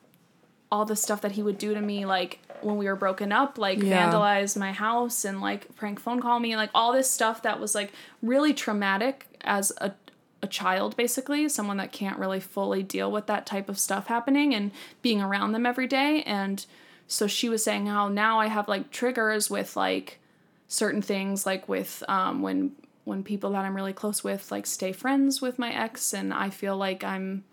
all 0.70 0.84
the 0.84 0.98
stuff 0.98 1.22
that 1.22 1.32
he 1.32 1.42
would 1.42 1.58
do 1.58 1.74
to 1.74 1.80
me 1.80 2.06
like 2.06 2.40
when 2.60 2.76
we 2.76 2.88
were 2.88 2.96
broken 2.98 3.32
up 3.32 3.58
like 3.58 3.78
Yeah. 3.82 4.12
vandalize 4.12 4.58
my 4.58 4.74
house 4.74 5.24
and 5.24 5.40
like 5.40 5.74
prank 5.78 5.98
phone 6.02 6.20
call 6.20 6.38
me 6.42 6.52
and 6.52 6.60
like 6.60 6.72
all 6.76 6.92
this 6.92 7.10
stuff 7.10 7.42
that 7.44 7.58
was 7.62 7.74
like 7.74 7.94
really 8.22 8.54
traumatic 8.54 9.28
as 9.46 9.72
a 9.80 9.94
a 10.44 10.48
child 10.48 10.98
basically 10.98 11.48
someone 11.48 11.78
that 11.78 11.94
can't 11.94 12.20
really 12.20 12.42
fully 12.42 12.84
deal 12.84 13.10
with 13.10 13.28
that 13.28 13.46
type 13.46 13.70
of 13.70 13.80
stuff 13.80 14.08
happening 14.08 14.54
and 14.54 14.72
being 15.02 15.22
around 15.22 15.54
them 15.54 15.66
every 15.66 15.88
day 15.88 16.22
and 16.24 16.66
so 17.08 17.28
she 17.28 17.50
was 17.50 17.64
saying 17.64 17.86
how 17.88 18.08
now 18.10 18.40
I 18.40 18.48
have 18.48 18.68
like 18.68 18.92
triggers 18.92 19.50
with 19.50 19.76
like 19.76 20.20
certain 20.68 21.02
things 21.02 21.46
like 21.46 21.70
with 21.70 22.04
um 22.08 22.42
when 22.42 22.72
when 23.04 23.24
people 23.24 23.52
that 23.52 23.64
I'm 23.66 23.76
really 23.76 23.94
close 23.94 24.24
with 24.24 24.52
like 24.52 24.66
stay 24.66 24.92
friends 24.92 25.40
with 25.42 25.60
my 25.60 25.72
ex 25.74 26.14
and 26.14 26.34
I 26.34 26.50
feel 26.50 26.76
like 26.76 27.04
I'm 27.04 27.44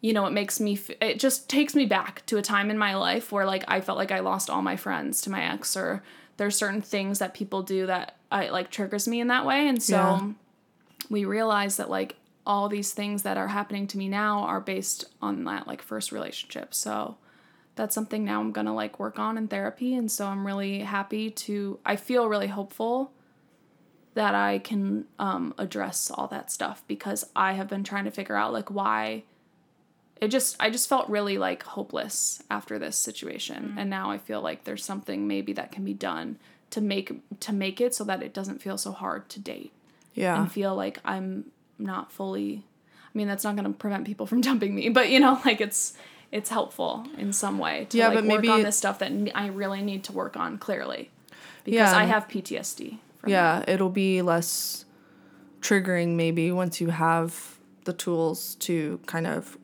you 0.00 0.12
know, 0.12 0.26
it 0.26 0.32
makes 0.32 0.60
me 0.60 0.74
f- 0.74 0.90
it 1.00 1.18
just 1.18 1.48
takes 1.48 1.74
me 1.74 1.84
back 1.84 2.24
to 2.26 2.36
a 2.36 2.42
time 2.42 2.70
in 2.70 2.78
my 2.78 2.94
life 2.94 3.32
where 3.32 3.44
like 3.46 3.64
I 3.66 3.80
felt 3.80 3.98
like 3.98 4.12
I 4.12 4.20
lost 4.20 4.48
all 4.48 4.62
my 4.62 4.76
friends 4.76 5.20
to 5.22 5.30
my 5.30 5.42
ex 5.42 5.76
or 5.76 6.02
there's 6.36 6.54
certain 6.54 6.82
things 6.82 7.18
that 7.18 7.34
people 7.34 7.62
do 7.62 7.86
that 7.86 8.16
I 8.30 8.50
like 8.50 8.70
triggers 8.70 9.08
me 9.08 9.20
in 9.20 9.26
that 9.28 9.44
way 9.46 9.66
and 9.66 9.82
so 9.82 9.96
Yeah. 9.96 10.28
we 11.10 11.24
realize 11.24 11.78
that 11.78 11.90
like 11.90 12.16
all 12.46 12.68
these 12.68 12.92
things 12.92 13.24
that 13.24 13.36
are 13.36 13.48
happening 13.48 13.86
to 13.88 13.98
me 13.98 14.08
now 14.08 14.40
are 14.42 14.60
based 14.60 15.04
on 15.20 15.44
that 15.44 15.66
like 15.66 15.82
first 15.82 16.12
relationship. 16.12 16.72
So 16.74 17.16
that's 17.78 17.94
something 17.94 18.24
now 18.24 18.40
I'm 18.40 18.52
gonna 18.52 18.74
like 18.74 18.98
work 18.98 19.18
on 19.18 19.38
in 19.38 19.48
therapy. 19.48 19.94
And 19.94 20.12
so 20.12 20.26
I'm 20.26 20.46
really 20.46 20.80
happy 20.80 21.30
to, 21.30 21.78
I 21.86 21.96
feel 21.96 22.28
really 22.28 22.48
hopeful 22.48 23.12
that 24.14 24.34
I 24.34 24.58
can 24.58 25.06
um, 25.18 25.54
address 25.56 26.10
all 26.12 26.26
that 26.26 26.50
stuff 26.50 26.82
because 26.86 27.24
I 27.34 27.52
have 27.54 27.68
been 27.68 27.84
trying 27.84 28.04
to 28.04 28.10
figure 28.10 28.36
out 28.36 28.52
like 28.52 28.70
why 28.70 29.22
it 30.20 30.28
just, 30.28 30.56
I 30.58 30.70
just 30.70 30.88
felt 30.88 31.08
really 31.08 31.38
like 31.38 31.62
hopeless 31.62 32.42
after 32.50 32.78
this 32.78 32.96
situation. 32.96 33.76
And 33.78 33.88
now 33.88 34.10
I 34.10 34.18
feel 34.18 34.40
like 34.42 34.64
there's 34.64 34.84
something 34.84 35.28
maybe 35.28 35.52
that 35.52 35.70
can 35.70 35.84
be 35.84 35.94
done 35.94 36.38
to 36.70 36.80
make 36.80 37.12
to 37.40 37.52
make 37.52 37.80
it 37.80 37.94
so 37.94 38.04
that 38.04 38.22
it 38.22 38.34
doesn't 38.34 38.60
feel 38.60 38.76
so 38.76 38.92
hard 38.92 39.28
to 39.30 39.40
date 39.40 39.72
Yeah. 40.14 40.38
and 40.38 40.50
feel 40.52 40.74
like 40.74 40.98
I'm 41.04 41.46
not 41.78 42.10
fully 42.12 42.64
I 43.06 43.10
mean 43.16 43.26
that's 43.28 43.44
not 43.44 43.54
going 43.56 43.72
to 43.72 43.78
prevent 43.78 44.04
people 44.06 44.26
from 44.30 44.40
dumping 44.42 44.74
me, 44.74 44.88
but 44.90 45.08
you 45.10 45.20
know 45.20 45.40
like 45.46 45.60
it's 45.62 45.94
it's 46.30 46.50
helpful 46.50 47.06
in 47.16 47.32
some 47.32 47.58
way 47.58 47.86
to 47.90 47.96
Yeah, 47.98 48.08
like 48.08 48.16
but 48.18 48.24
work 48.24 48.28
maybe- 48.42 48.48
on 48.50 48.62
this 48.62 48.76
stuff 48.76 48.98
that 49.00 49.12
I 49.34 49.46
really 49.48 49.82
need 49.82 50.04
to 50.04 50.12
work 50.12 50.36
on 50.36 50.58
clearly 50.58 51.10
because 51.64 51.92
Yeah, 51.92 51.96
I 51.96 52.04
have 52.04 52.28
PTSD. 52.28 52.98
From 53.18 53.30
yeah, 53.30 53.64
it'll 53.66 53.90
be 53.90 54.22
less 54.22 54.84
triggering 55.60 56.14
maybe 56.16 56.52
once 56.52 56.80
you 56.80 56.90
have 56.90 57.58
the 57.84 57.92
tools 57.92 58.54
to 58.56 59.00
kind 59.06 59.26
of 59.26 59.58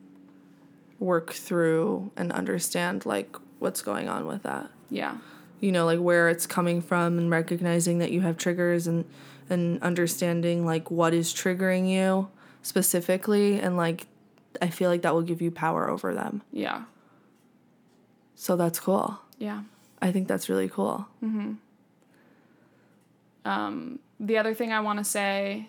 work 0.99 1.31
through 1.31 2.11
and 2.17 2.31
understand 2.31 3.05
like 3.05 3.35
what's 3.59 3.81
going 3.81 4.09
on 4.09 4.25
with 4.25 4.43
that. 4.43 4.69
Yeah. 4.89 5.17
You 5.59 5.71
know, 5.71 5.85
like 5.85 5.99
where 5.99 6.29
it's 6.29 6.45
coming 6.47 6.81
from 6.81 7.17
and 7.17 7.29
recognizing 7.29 7.99
that 7.99 8.11
you 8.11 8.21
have 8.21 8.37
triggers 8.37 8.87
and 8.87 9.05
and 9.49 9.81
understanding 9.83 10.65
like 10.65 10.89
what 10.89 11.13
is 11.13 11.31
triggering 11.33 11.87
you 11.89 12.29
specifically 12.63 13.59
and 13.59 13.77
like 13.77 14.07
I 14.61 14.69
feel 14.69 14.89
like 14.89 15.01
that 15.03 15.13
will 15.13 15.21
give 15.21 15.41
you 15.41 15.51
power 15.51 15.89
over 15.89 16.13
them. 16.13 16.41
Yeah. 16.51 16.83
So 18.35 18.55
that's 18.55 18.79
cool. 18.79 19.19
Yeah. 19.37 19.61
I 20.01 20.11
think 20.11 20.27
that's 20.27 20.49
really 20.49 20.69
cool. 20.69 21.07
Mm-hmm. 21.23 21.53
Um, 23.45 23.99
the 24.19 24.37
other 24.37 24.53
thing 24.53 24.73
I 24.73 24.81
want 24.81 24.99
to 24.99 25.05
say 25.05 25.67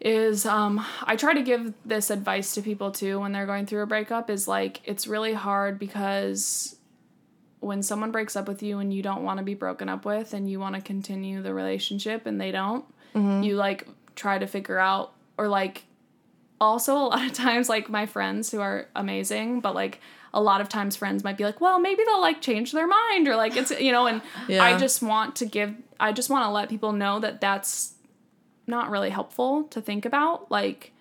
is 0.00 0.46
um, 0.46 0.84
I 1.04 1.16
try 1.16 1.34
to 1.34 1.42
give 1.42 1.74
this 1.84 2.10
advice 2.10 2.54
to 2.54 2.62
people 2.62 2.90
too 2.90 3.20
when 3.20 3.32
they're 3.32 3.46
going 3.46 3.66
through 3.66 3.82
a 3.82 3.86
breakup 3.86 4.30
is 4.30 4.48
like 4.48 4.80
it's 4.84 5.06
really 5.06 5.34
hard 5.34 5.78
because 5.78 6.76
when 7.60 7.82
someone 7.82 8.10
breaks 8.10 8.36
up 8.36 8.48
with 8.48 8.62
you 8.62 8.78
and 8.78 8.94
you 8.94 9.02
don't 9.02 9.22
want 9.22 9.38
to 9.38 9.44
be 9.44 9.54
broken 9.54 9.88
up 9.88 10.06
with 10.06 10.32
and 10.32 10.50
you 10.50 10.58
want 10.58 10.74
to 10.74 10.80
continue 10.80 11.42
the 11.42 11.52
relationship 11.52 12.24
and 12.24 12.40
they 12.40 12.50
don't 12.50 12.86
mm-hmm. 13.14 13.42
you 13.42 13.56
like 13.56 13.86
try 14.16 14.38
to 14.38 14.46
figure 14.46 14.78
out 14.78 15.12
or 15.36 15.48
like 15.48 15.84
also 16.60 16.94
a 16.96 17.06
lot 17.08 17.24
of 17.24 17.32
times 17.32 17.68
like 17.68 17.88
my 17.88 18.06
friends 18.06 18.50
who 18.50 18.60
are 18.60 18.86
amazing 18.94 19.60
but 19.60 19.74
like 19.74 20.00
a 20.32 20.40
lot 20.40 20.60
of 20.60 20.68
times 20.68 20.94
friends 20.94 21.24
might 21.24 21.36
be 21.36 21.44
like 21.44 21.60
well 21.60 21.78
maybe 21.80 22.02
they'll 22.04 22.20
like 22.20 22.40
change 22.40 22.72
their 22.72 22.86
mind 22.86 23.26
or 23.26 23.34
like 23.36 23.56
it's 23.56 23.70
you 23.80 23.90
know 23.92 24.06
and 24.06 24.20
i 24.50 24.76
just 24.78 25.02
want 25.02 25.34
to 25.36 25.46
give 25.46 25.74
i 25.98 26.12
just 26.12 26.28
want 26.30 26.44
to 26.44 26.50
let 26.50 26.68
people 26.68 26.92
know 26.92 27.18
that 27.18 27.40
that's 27.40 27.94
not 28.66 28.90
really 28.90 29.10
helpful 29.10 29.64
to 29.64 29.80
think 29.80 30.04
about 30.04 30.50
like 30.50 30.92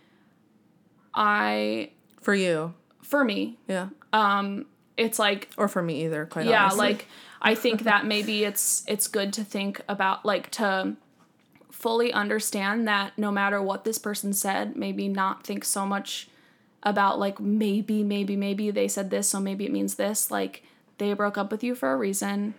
i 1.13 1.92
For 2.22 2.34
you. 2.34 2.74
for 3.01 3.24
me 3.24 3.58
Yeah. 3.68 3.89
Um 4.13 4.66
it's 4.98 5.18
like 5.20 5.50
Or 5.58 5.68
for 5.68 5.82
me 5.82 6.04
either, 6.06 6.25
quite 6.25 6.46
yeah 6.46 6.63
honestly. 6.66 6.80
like 6.80 7.08
i 7.42 7.56
think 7.56 7.84
that 7.84 8.06
maybe 8.06 8.44
it's 8.44 8.84
it's 8.88 9.08
good 9.08 9.32
to 9.34 9.44
think 9.44 9.82
about 9.88 10.25
like 10.25 10.50
to 10.51 10.96
fully 11.79 12.12
understand 12.12 12.88
that 12.88 13.17
no 13.17 13.31
matter 13.31 13.62
what 13.62 13.86
this 13.86 13.98
person 13.98 14.33
said 14.33 14.75
maybe 14.75 15.07
not 15.07 15.45
think 15.45 15.63
so 15.63 15.86
much 15.86 16.27
about 16.83 17.19
like 17.19 17.39
maybe 17.39 18.03
maybe 18.03 18.36
maybe 18.36 18.69
they 18.69 18.88
said 18.88 19.09
this 19.09 19.29
so 19.29 19.39
maybe 19.39 19.65
it 19.65 19.71
means 19.71 19.95
this. 19.95 20.29
Like 20.29 20.63
they 20.98 21.12
broke 21.13 21.38
up 21.38 21.51
with 21.51 21.63
you 21.63 21.75
for 21.75 21.91
a 21.91 21.98
reason. 21.98 22.53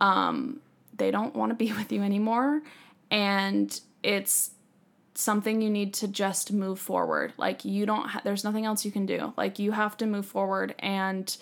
Um 0.00 0.60
they 0.96 1.10
don't 1.10 1.34
want 1.34 1.50
to 1.50 1.56
be 1.56 1.72
with 1.78 1.90
you 1.92 2.02
anymore. 2.02 2.62
And 3.10 3.78
it's 4.02 4.52
something 5.14 5.60
you 5.60 5.70
need 5.70 5.92
to 5.94 6.08
just 6.08 6.52
move 6.52 6.78
forward. 6.78 7.32
Like 7.36 7.64
you 7.64 7.86
don't 7.86 8.08
ha- 8.08 8.22
there's 8.24 8.44
nothing 8.44 8.64
else 8.64 8.84
you 8.84 8.92
can 8.92 9.04
do. 9.04 9.32
Like 9.36 9.58
you 9.58 9.72
have 9.72 9.96
to 9.98 10.06
move 10.06 10.26
forward 10.26 10.76
and 10.78 11.36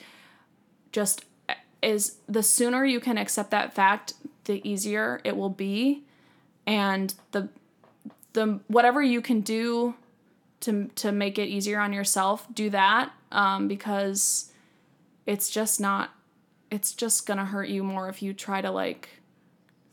just 0.93 1.27
uh, 1.49 1.55
is 1.83 2.17
the 2.27 2.43
sooner 2.43 2.87
you 2.87 3.01
can 3.01 3.19
accept 3.19 3.51
that 3.51 3.75
fact 3.75 4.15
the 4.45 4.67
easier 4.67 5.21
it 5.25 5.37
will 5.37 5.51
be 5.51 6.05
and 6.69 7.15
the 7.33 7.49
the 8.35 8.61
whatever 8.69 9.03
you 9.03 9.23
can 9.23 9.41
do 9.41 9.95
to 10.61 10.91
to 10.95 11.11
make 11.11 11.39
it 11.39 11.49
easier 11.49 11.81
on 11.81 11.93
yourself 11.93 12.47
do 12.53 12.69
that 12.71 13.11
um, 13.33 13.67
because 13.67 14.53
it's 15.27 15.49
just 15.49 15.81
not 15.81 16.11
it's 16.71 16.93
just 16.93 17.27
gonna 17.27 17.47
hurt 17.47 17.69
you 17.69 17.83
more 17.83 18.09
if 18.09 18.23
you 18.23 18.35
try 18.35 18.61
to 18.61 18.71
like 18.71 19.09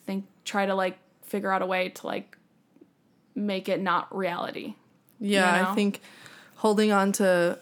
think 0.06 0.26
try 0.44 0.66
to 0.66 0.76
like 0.76 0.98
figure 1.24 1.52
out 1.52 1.62
a 1.62 1.66
way 1.66 1.90
to 1.90 2.06
like 2.06 2.38
make 3.36 3.70
it 3.70 3.82
not 3.82 4.14
reality 4.16 4.76
Yeah, 5.20 5.58
you 5.58 5.64
know? 5.64 5.72
I 5.72 5.76
think 5.76 6.02
holding 6.58 6.92
on 6.92 7.14
to 7.14 7.58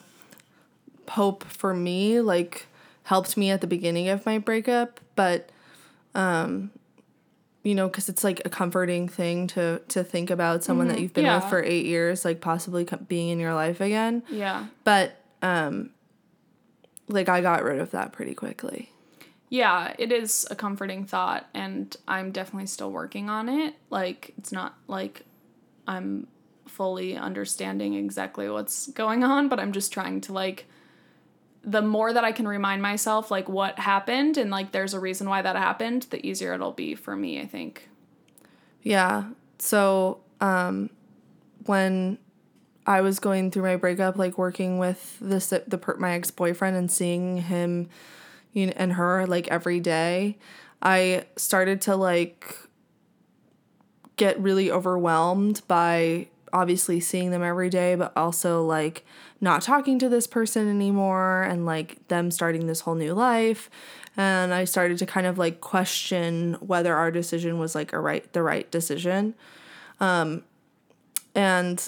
hope 1.08 1.44
for 1.44 1.76
me 1.76 2.20
like 2.20 2.66
helped 3.04 3.38
me 3.38 3.52
at 3.52 3.62
the 3.62 3.68
beginning 3.68 4.10
of 4.10 4.26
my 4.26 4.40
breakup, 4.40 5.00
but 5.16 5.50
um 6.16 6.72
you 7.64 7.74
know, 7.76 7.88
cuz 7.90 8.10
it's 8.10 8.24
like 8.24 8.42
a 8.46 8.50
comforting 8.50 9.08
thing 9.08 9.48
to 9.48 9.80
to 9.88 10.04
think 10.04 10.30
about 10.30 10.64
someone 10.64 10.88
that 10.90 11.00
you've 11.00 11.14
been 11.14 11.26
with 11.36 11.46
for 11.46 11.64
8 11.64 11.86
years 11.86 12.26
like 12.26 12.42
possibly 12.42 12.86
being 13.08 13.30
in 13.30 13.40
your 13.40 13.54
life 13.54 13.80
again. 13.82 14.22
yeah 14.30 14.66
But 14.84 15.16
um 15.42 15.90
like 17.08 17.30
I 17.30 17.42
got 17.42 17.64
rid 17.64 17.80
of 17.80 17.92
that 17.92 18.12
pretty 18.14 18.34
quickly. 18.34 18.90
yeah 19.50 19.94
it 20.00 20.12
is 20.12 20.48
a 20.50 20.56
comforting 20.56 21.06
thought 21.06 21.48
and 21.54 21.96
i'm 22.08 22.32
definitely 22.32 22.66
still 22.66 22.92
working 22.92 23.30
on 23.30 23.48
it 23.50 23.76
like 23.92 24.34
it's 24.38 24.52
not 24.52 24.74
like 24.88 25.22
i'm 25.88 26.26
fully 26.66 27.16
understanding 27.16 27.94
exactly 27.94 28.50
what's 28.50 28.88
going 28.88 29.24
on 29.24 29.48
but 29.50 29.60
i'm 29.60 29.72
just 29.72 29.94
trying 29.94 30.20
to 30.22 30.34
like 30.34 30.66
the 31.64 31.82
more 31.82 32.12
that 32.12 32.24
i 32.24 32.32
can 32.32 32.48
remind 32.48 32.82
myself 32.82 33.32
like 33.32 33.48
what 33.48 33.80
happened 33.80 34.38
and 34.38 34.52
like 34.52 34.72
there's 34.72 34.94
a 34.94 35.00
reason 35.00 35.30
why 35.30 35.42
that 35.42 35.56
happened 35.56 36.04
the 36.10 36.26
easier 36.26 36.54
it'll 36.54 36.72
be 36.72 36.94
for 36.96 37.16
me 37.16 37.40
i 37.40 37.46
think 37.46 37.90
Yeah. 38.84 39.30
So, 39.60 40.20
um, 40.42 40.90
when 41.66 42.18
I 42.86 43.02
was 43.02 43.20
going 43.20 43.50
through 43.50 43.64
my 43.64 43.78
breakup, 43.78 44.18
like 44.18 44.38
working 44.38 44.78
with 44.78 45.18
this 45.22 45.48
the 45.50 45.96
my 45.98 46.12
ex 46.12 46.30
boyfriend 46.32 46.76
and 46.76 46.92
seeing 46.92 47.38
him, 47.38 47.90
you 48.52 48.68
know, 48.68 48.74
and 48.76 48.94
her 48.94 49.26
like 49.26 49.48
every 49.48 49.80
day, 49.80 50.38
I 50.82 51.26
started 51.38 51.82
to 51.82 51.96
like 51.96 52.58
get 54.18 54.40
really 54.40 54.70
overwhelmed 54.70 55.62
by 55.68 56.28
obviously 56.52 57.00
seeing 57.00 57.32
them 57.32 57.42
every 57.42 57.70
day, 57.70 57.96
but 57.96 58.12
also 58.18 58.64
like 58.64 59.06
not 59.44 59.62
talking 59.62 60.00
to 60.00 60.08
this 60.08 60.26
person 60.26 60.70
anymore 60.70 61.44
and 61.44 61.66
like 61.66 62.08
them 62.08 62.32
starting 62.32 62.66
this 62.66 62.80
whole 62.80 62.96
new 62.96 63.14
life. 63.14 63.70
And 64.16 64.54
I 64.54 64.64
started 64.64 64.98
to 65.00 65.06
kind 65.06 65.28
of 65.28 65.38
like 65.38 65.60
question 65.60 66.54
whether 66.62 66.96
our 66.96 67.12
decision 67.12 67.60
was 67.60 67.76
like 67.76 67.92
a 67.92 68.00
right 68.00 68.32
the 68.32 68.42
right 68.42 68.72
decision. 68.72 69.36
Um 70.00 70.44
and 71.36 71.88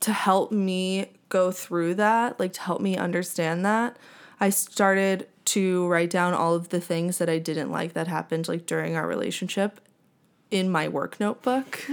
to 0.00 0.12
help 0.12 0.50
me 0.50 1.12
go 1.28 1.50
through 1.50 1.94
that, 1.96 2.40
like 2.40 2.54
to 2.54 2.60
help 2.62 2.80
me 2.80 2.96
understand 2.96 3.64
that, 3.66 3.98
I 4.40 4.48
started 4.48 5.28
to 5.46 5.86
write 5.88 6.10
down 6.10 6.32
all 6.32 6.54
of 6.54 6.70
the 6.70 6.80
things 6.80 7.18
that 7.18 7.28
I 7.28 7.38
didn't 7.38 7.70
like 7.70 7.92
that 7.92 8.08
happened 8.08 8.48
like 8.48 8.64
during 8.64 8.96
our 8.96 9.06
relationship 9.06 9.80
in 10.50 10.70
my 10.70 10.88
work 10.88 11.20
notebook. 11.20 11.84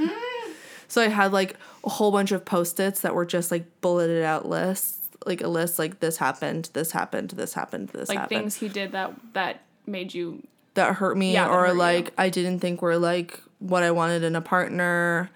So 0.87 1.01
I 1.01 1.07
had 1.07 1.31
like 1.33 1.55
a 1.83 1.89
whole 1.89 2.11
bunch 2.11 2.31
of 2.31 2.45
post-its 2.45 3.01
that 3.01 3.13
were 3.15 3.25
just 3.25 3.51
like 3.51 3.65
bulleted 3.81 4.23
out 4.23 4.47
lists, 4.47 5.07
like 5.25 5.41
a 5.41 5.47
list 5.47 5.77
like 5.79 5.99
this 5.99 6.17
happened, 6.17 6.69
this 6.73 6.91
happened, 6.91 7.31
this 7.31 7.53
happened, 7.53 7.89
this 7.89 8.09
happened. 8.09 8.09
like 8.09 8.17
happened. 8.19 8.39
things 8.41 8.55
he 8.55 8.69
did 8.69 8.91
that 8.93 9.13
that 9.33 9.61
made 9.85 10.13
you 10.13 10.43
that 10.75 10.95
hurt 10.95 11.17
me 11.17 11.33
Yeah, 11.33 11.47
or 11.49 11.65
hurt 11.65 11.73
you. 11.73 11.79
like 11.79 12.13
I 12.17 12.29
didn't 12.29 12.59
think 12.59 12.81
were 12.81 12.97
like 12.97 13.39
what 13.59 13.83
I 13.83 13.91
wanted 13.91 14.23
in 14.23 14.35
a 14.35 14.41
partner. 14.41 15.29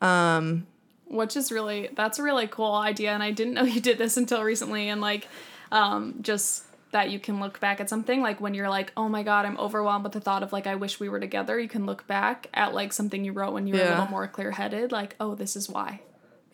um 0.00 0.66
which 1.06 1.36
is 1.36 1.52
really 1.52 1.90
that's 1.94 2.18
a 2.18 2.22
really 2.22 2.46
cool 2.46 2.72
idea 2.74 3.10
and 3.12 3.22
i 3.22 3.30
didn't 3.30 3.52
know 3.52 3.62
you 3.74 3.80
did 3.82 3.98
this 3.98 4.16
until 4.16 4.42
recently 4.42 4.88
and 4.88 5.00
like 5.02 5.28
um 5.70 6.14
just 6.22 6.64
that 6.92 7.10
you 7.10 7.18
can 7.18 7.40
look 7.40 7.58
back 7.60 7.80
at 7.80 7.88
something 7.90 8.22
like 8.22 8.40
when 8.40 8.54
you're 8.54 8.68
like, 8.70 8.92
oh 8.96 9.08
my 9.08 9.22
god, 9.22 9.44
I'm 9.46 9.58
overwhelmed 9.58 10.04
with 10.04 10.12
the 10.12 10.20
thought 10.20 10.42
of 10.42 10.52
like 10.52 10.66
I 10.66 10.74
wish 10.76 11.00
we 11.00 11.08
were 11.08 11.20
together. 11.20 11.58
You 11.58 11.68
can 11.68 11.84
look 11.86 12.06
back 12.06 12.48
at 12.54 12.72
like 12.74 12.92
something 12.92 13.24
you 13.24 13.32
wrote 13.32 13.52
when 13.52 13.66
you 13.66 13.74
were 13.74 13.80
a 13.82 13.88
little 13.88 14.06
more 14.08 14.28
clear 14.28 14.52
headed, 14.52 14.92
like 14.92 15.16
oh 15.20 15.34
this 15.34 15.56
is 15.56 15.68
why. 15.68 16.00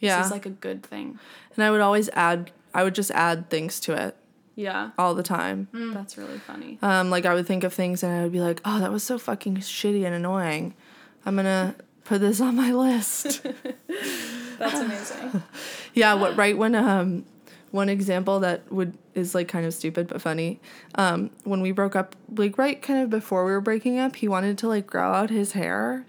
Yeah. 0.00 0.18
This 0.18 0.26
is 0.26 0.32
like 0.32 0.46
a 0.46 0.50
good 0.50 0.82
thing. 0.82 1.18
and 1.54 1.64
I 1.64 1.70
would 1.70 1.80
always 1.80 2.08
add 2.10 2.50
I 2.72 2.84
would 2.84 2.94
just 2.94 3.10
add 3.10 3.50
things 3.50 3.80
to 3.80 3.94
it 3.94 4.16
Yeah, 4.54 4.90
all 4.98 5.14
the 5.14 5.22
time. 5.24 5.68
that's 5.94 6.16
really 6.16 6.38
funny. 6.38 6.78
Um, 6.82 7.10
like 7.10 7.26
I 7.26 7.34
would 7.34 7.46
think 7.46 7.64
of 7.64 7.72
things 7.74 8.02
and 8.04 8.12
I 8.12 8.22
would 8.22 8.32
be 8.32 8.40
like, 8.40 8.60
oh, 8.64 8.78
that 8.80 8.92
was 8.92 9.02
so 9.02 9.18
fucking 9.18 9.56
shitty 9.58 10.04
and 10.06 10.14
annoying. 10.14 10.74
I'm 11.26 11.34
gonna 11.34 11.74
put 12.04 12.20
this 12.20 12.40
on 12.40 12.54
my 12.56 12.70
list. 12.72 13.44
That's 14.58 14.80
amazing. 14.80 15.42
yeah, 15.94 16.14
what 16.14 16.36
right 16.36 16.56
when 16.56 16.74
um 16.74 17.24
one 17.70 17.88
example 17.88 18.40
that 18.40 18.70
would 18.72 18.96
is 19.14 19.34
like 19.34 19.48
kind 19.48 19.66
of 19.66 19.74
stupid 19.74 20.08
but 20.08 20.22
funny. 20.22 20.60
Um, 20.94 21.30
when 21.44 21.60
we 21.60 21.72
broke 21.72 21.96
up, 21.96 22.16
like 22.36 22.56
right 22.58 22.80
kind 22.80 23.02
of 23.02 23.10
before 23.10 23.44
we 23.44 23.52
were 23.52 23.60
breaking 23.60 23.98
up, 23.98 24.16
he 24.16 24.28
wanted 24.28 24.58
to 24.58 24.68
like 24.68 24.86
grow 24.86 25.12
out 25.12 25.30
his 25.30 25.52
hair. 25.52 26.06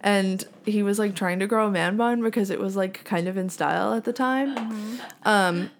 And 0.00 0.44
he 0.66 0.82
was 0.82 0.98
like 0.98 1.14
trying 1.16 1.38
to 1.38 1.46
grow 1.46 1.66
a 1.66 1.70
man 1.70 1.96
bun 1.96 2.22
because 2.22 2.50
it 2.50 2.60
was 2.60 2.76
like 2.76 3.04
kind 3.04 3.26
of 3.26 3.36
in 3.36 3.48
style 3.48 3.94
at 3.94 4.04
the 4.04 4.12
time. 4.12 5.00
Um, 5.22 5.70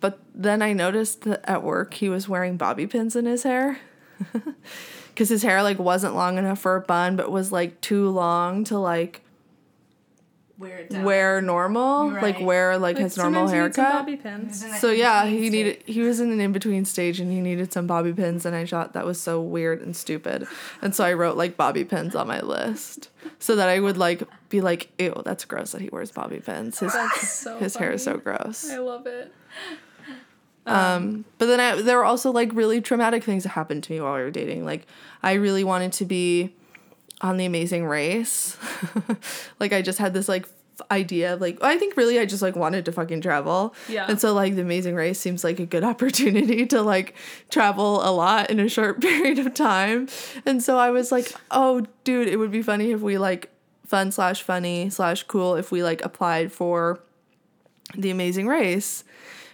but 0.00 0.18
then 0.34 0.60
I 0.62 0.72
noticed 0.72 1.22
that 1.22 1.48
at 1.48 1.62
work 1.62 1.94
he 1.94 2.08
was 2.08 2.28
wearing 2.28 2.56
bobby 2.56 2.86
pins 2.86 3.16
in 3.16 3.24
his 3.26 3.42
hair. 3.42 3.78
Cause 5.16 5.28
his 5.28 5.42
hair 5.42 5.62
like 5.62 5.78
wasn't 5.78 6.14
long 6.14 6.38
enough 6.38 6.60
for 6.60 6.76
a 6.76 6.80
bun, 6.80 7.16
but 7.16 7.30
was 7.30 7.52
like 7.52 7.80
too 7.80 8.08
long 8.08 8.64
to 8.64 8.78
like 8.78 9.22
Wear 10.60 10.84
down. 10.84 11.04
wear 11.04 11.40
normal, 11.40 12.10
like 12.10 12.36
Right. 12.36 12.40
wear 12.42 12.72
like, 12.78 12.96
Like, 12.96 13.04
his 13.04 13.16
normal 13.16 13.48
sometimes 13.48 13.52
you 13.56 13.62
need 13.66 13.74
some 13.74 13.84
haircut. 13.84 13.98
Bobby 14.00 14.16
pins. 14.16 14.78
So 14.80 14.90
yeah, 14.90 15.24
he 15.24 15.36
between 15.36 15.52
needed 15.52 15.82
he 15.86 16.00
was 16.02 16.20
in 16.20 16.30
an 16.30 16.40
in 16.40 16.52
between 16.52 16.84
stage 16.84 17.18
and 17.18 17.32
he 17.32 17.40
needed 17.40 17.72
some 17.72 17.86
bobby 17.86 18.12
pins 18.12 18.44
and 18.44 18.54
I 18.54 18.66
thought 18.66 18.92
that 18.92 19.06
was 19.06 19.18
so 19.20 19.40
weird 19.40 19.80
and 19.80 19.96
stupid. 19.96 20.46
And 20.82 20.94
so 20.94 21.02
I 21.02 21.14
wrote 21.14 21.36
like 21.38 21.56
bobby 21.56 21.84
pins 21.84 22.14
on 22.14 22.28
my 22.28 22.40
list 22.40 23.08
so 23.38 23.56
that 23.56 23.68
I 23.70 23.80
would 23.80 23.96
like 23.96 24.22
be 24.50 24.60
like, 24.60 24.90
ew, 24.98 25.22
that's 25.24 25.44
gross 25.46 25.72
that 25.72 25.80
he 25.80 25.88
wears 25.90 26.12
bobby 26.12 26.40
pins. 26.40 26.78
His 26.80 26.92
That's 26.92 27.28
so 27.28 27.58
his 27.58 27.76
hair 27.76 27.92
is 27.92 28.04
so 28.04 28.18
gross. 28.18 28.68
I 28.70 28.78
love 28.78 29.06
it. 29.06 29.32
Um, 30.66 31.24
but 31.38 31.46
then 31.46 31.58
I, 31.58 31.80
there 31.80 31.96
were 31.96 32.04
also 32.04 32.30
like 32.30 32.50
really 32.52 32.80
traumatic 32.80 33.24
things 33.24 33.42
that 33.44 33.50
happened 33.50 33.82
to 33.84 33.92
me 33.92 34.00
while 34.00 34.14
we 34.14 34.20
were 34.20 34.30
dating. 34.30 34.64
Like 34.64 34.86
I 35.22 35.32
really 35.34 35.64
wanted 35.64 35.92
to 35.94 36.04
be 36.04 36.54
on 37.20 37.36
the 37.36 37.44
Amazing 37.44 37.86
Race. 37.86 38.56
like 39.60 39.72
I 39.72 39.82
just 39.82 39.98
had 39.98 40.14
this 40.14 40.28
like 40.28 40.46
idea 40.90 41.34
of 41.34 41.40
like 41.40 41.62
I 41.62 41.76
think 41.78 41.96
really 41.96 42.18
I 42.18 42.24
just 42.24 42.42
like 42.42 42.56
wanted 42.56 42.84
to 42.86 42.92
fucking 42.92 43.20
travel. 43.20 43.74
Yeah. 43.88 44.06
And 44.08 44.20
so 44.20 44.32
like 44.32 44.54
the 44.54 44.62
Amazing 44.62 44.94
Race 44.94 45.18
seems 45.18 45.44
like 45.44 45.58
a 45.58 45.66
good 45.66 45.84
opportunity 45.92 46.66
to 46.66 46.82
like 46.82 47.14
travel 47.50 48.00
a 48.02 48.10
lot 48.10 48.50
in 48.50 48.60
a 48.60 48.68
short 48.68 49.00
period 49.02 49.38
of 49.38 49.54
time. 49.54 50.08
And 50.46 50.62
so 50.62 50.78
I 50.78 50.90
was 50.90 51.12
like, 51.12 51.32
oh 51.50 51.86
dude, 52.04 52.28
it 52.28 52.36
would 52.36 52.50
be 52.50 52.62
funny 52.62 52.92
if 52.92 53.00
we 53.00 53.18
like 53.18 53.50
fun 53.86 54.12
slash 54.12 54.42
funny 54.42 54.88
slash 54.88 55.24
cool 55.24 55.56
if 55.56 55.72
we 55.72 55.82
like 55.82 56.04
applied 56.04 56.52
for 56.52 57.00
the 57.96 58.10
Amazing 58.10 58.46
Race. 58.46 59.04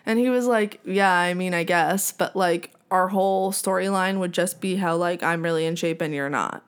And 0.05 0.19
he 0.19 0.31
was 0.31 0.47
like, 0.47 0.81
Yeah, 0.85 1.13
I 1.13 1.35
mean, 1.35 1.55
I 1.55 1.65
guess, 1.65 2.13
but 2.13 2.37
like 2.37 2.73
our 2.91 3.09
whole 3.09 3.51
storyline 3.51 4.19
would 4.21 4.33
just 4.33 4.61
be 4.61 4.77
how 4.77 4.97
like 4.97 5.23
I'm 5.23 5.43
really 5.43 5.67
in 5.67 5.75
shape 5.75 6.01
and 6.01 6.15
you're 6.15 6.31
not. 6.31 6.63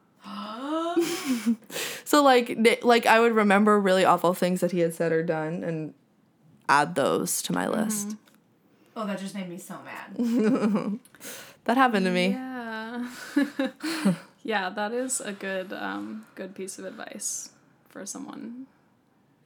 so 2.05 2.23
like 2.23 2.59
like 2.83 3.07
I 3.07 3.21
would 3.21 3.33
remember 3.33 3.79
really 3.81 4.05
awful 4.05 4.35
things 4.35 4.61
that 4.61 4.73
he 4.73 4.81
had 4.81 4.95
said 4.95 5.13
or 5.13 5.23
done 5.23 5.63
and 5.65 5.95
add 6.69 6.95
those 6.95 7.43
to 7.43 7.53
my 7.53 7.67
list. 7.69 8.17
Oh, 8.97 9.07
that 9.07 9.19
just 9.21 9.35
made 9.35 9.49
me 9.49 9.59
so 9.59 9.77
mad. 9.85 10.99
That 11.65 11.77
happened 11.77 12.07
to 12.07 12.11
me. 12.11 12.29
Yeah. 12.29 13.11
yeah, 14.43 14.71
that 14.71 14.93
is 14.93 15.21
a 15.21 15.33
good 15.33 15.71
um 15.73 16.25
good 16.35 16.55
piece 16.55 16.79
of 16.79 16.87
advice 16.87 17.51
for 17.91 18.07
someone 18.07 18.67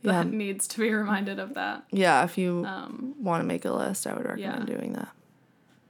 Yeah. 0.02 0.22
that 0.22 0.26
needs 0.30 0.68
to 0.68 0.78
be 0.78 0.92
reminded 0.92 1.40
of 1.40 1.54
that. 1.54 1.82
Yeah, 1.90 2.22
if 2.24 2.38
you 2.38 2.64
Um 2.64 3.14
want 3.18 3.42
to 3.42 3.46
make 3.46 3.64
a 3.64 3.72
list, 3.72 4.06
I 4.06 4.14
would 4.14 4.24
recommend 4.24 4.68
yeah. 4.68 4.74
doing 4.76 4.92
that. 4.92 5.08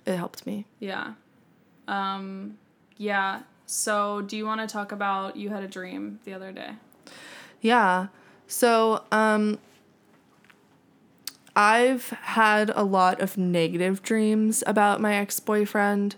It 0.07 0.16
helped 0.16 0.46
me. 0.46 0.64
yeah. 0.81 1.14
Um 1.87 2.57
yeah. 2.96 3.42
So, 3.72 4.20
do 4.20 4.37
you 4.37 4.44
want 4.44 4.61
to 4.61 4.66
talk 4.66 4.92
about 4.92 5.35
you 5.35 5.48
had 5.48 5.62
a 5.62 5.66
dream 5.66 6.20
the 6.24 6.35
other 6.35 6.52
day? 6.52 6.72
Yeah. 7.62 8.08
So, 8.46 9.02
um 9.11 9.58
I've 11.56 12.11
had 12.11 12.70
a 12.74 12.82
lot 12.82 13.20
of 13.22 13.38
negative 13.38 14.02
dreams 14.02 14.62
about 14.66 15.00
my 15.00 15.14
ex-boyfriend. 15.14 16.16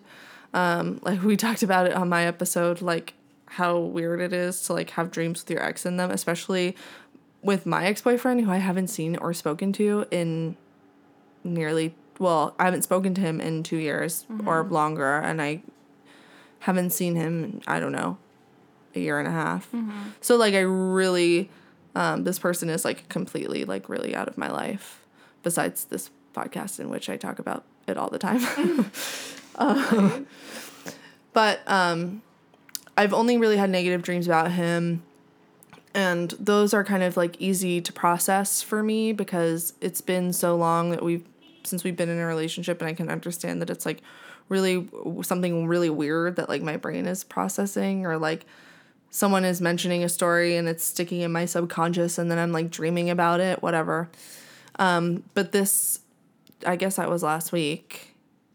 Um 0.52 0.98
like 1.04 1.22
we 1.22 1.36
talked 1.46 1.62
about 1.62 1.86
it 1.86 1.92
on 1.94 2.08
my 2.08 2.26
episode 2.26 2.82
like 2.82 3.14
how 3.46 3.78
weird 3.78 4.20
it 4.20 4.32
is 4.32 4.60
to 4.62 4.72
like 4.72 4.90
have 4.90 5.12
dreams 5.12 5.44
with 5.44 5.50
your 5.52 5.62
ex 5.62 5.86
in 5.86 5.96
them, 5.96 6.10
especially 6.10 6.74
with 7.40 7.66
my 7.66 7.86
ex-boyfriend 7.86 8.40
who 8.40 8.50
I 8.50 8.56
haven't 8.56 8.88
seen 8.88 9.16
or 9.18 9.32
spoken 9.32 9.72
to 9.74 10.06
in 10.10 10.56
nearly 11.44 11.94
well, 12.18 12.56
I 12.58 12.64
haven't 12.64 12.82
spoken 12.82 13.14
to 13.14 13.20
him 13.20 13.40
in 13.40 13.62
2 13.62 13.76
years 13.76 14.26
or 14.44 14.64
longer 14.64 15.18
and 15.18 15.40
I 15.40 15.62
haven't 16.64 16.90
seen 16.90 17.14
him 17.14 17.44
in, 17.44 17.62
I 17.66 17.78
don't 17.78 17.92
know, 17.92 18.16
a 18.94 18.98
year 18.98 19.18
and 19.18 19.28
a 19.28 19.30
half. 19.30 19.68
So 20.22 20.36
like 20.36 20.54
I 20.54 20.60
really 20.60 21.50
um, 21.94 22.24
this 22.24 22.38
person 22.38 22.70
is 22.70 22.86
like 22.86 23.06
completely 23.10 23.66
like 23.66 23.90
really 23.90 24.16
out 24.16 24.28
of 24.28 24.38
my 24.38 24.50
life 24.50 25.04
besides 25.42 25.84
this 25.84 26.10
podcast 26.34 26.80
in 26.80 26.88
which 26.88 27.10
I 27.10 27.18
talk 27.18 27.38
about 27.38 27.64
it 27.86 27.98
all 27.98 28.08
the 28.08 28.18
time. 28.18 28.90
Uh, 29.56 30.20
but 31.34 31.60
um 31.66 32.22
I've 32.96 33.12
only 33.12 33.36
really 33.36 33.58
had 33.58 33.68
negative 33.68 34.02
dreams 34.02 34.26
about 34.26 34.50
him 34.52 35.02
and 35.92 36.30
those 36.40 36.72
are 36.72 36.82
kind 36.82 37.02
of 37.02 37.18
like 37.18 37.38
easy 37.42 37.82
to 37.82 37.92
process 37.92 38.62
for 38.62 38.82
me 38.82 39.12
because 39.12 39.74
it's 39.82 40.00
been 40.00 40.32
so 40.32 40.56
long 40.56 40.92
that 40.92 41.02
we've 41.02 41.26
since 41.62 41.84
we've 41.84 41.96
been 41.96 42.08
in 42.08 42.18
a 42.18 42.26
relationship 42.26 42.80
and 42.80 42.88
I 42.88 42.94
can 42.94 43.10
understand 43.10 43.60
that 43.60 43.68
it's 43.68 43.84
like 43.84 44.00
really 44.48 44.88
something 45.22 45.66
really 45.66 45.90
weird 45.90 46.36
that 46.36 46.48
like 46.48 46.62
my 46.62 46.76
brain 46.76 47.06
is 47.06 47.24
processing 47.24 48.06
or 48.06 48.18
like 48.18 48.46
someone 49.10 49.44
is 49.44 49.60
mentioning 49.60 50.02
a 50.02 50.08
story 50.08 50.56
and 50.56 50.68
it's 50.68 50.84
sticking 50.84 51.20
in 51.20 51.32
my 51.32 51.44
subconscious 51.44 52.18
and 52.18 52.30
then 52.30 52.38
I'm 52.38 52.52
like 52.52 52.70
dreaming 52.70 53.10
about 53.10 53.40
it, 53.40 53.62
whatever. 53.62 54.10
Um, 54.78 55.22
but 55.34 55.52
this, 55.52 56.00
I 56.66 56.76
guess 56.76 56.96
that 56.96 57.08
was 57.08 57.22
last 57.22 57.52
week. 57.52 58.14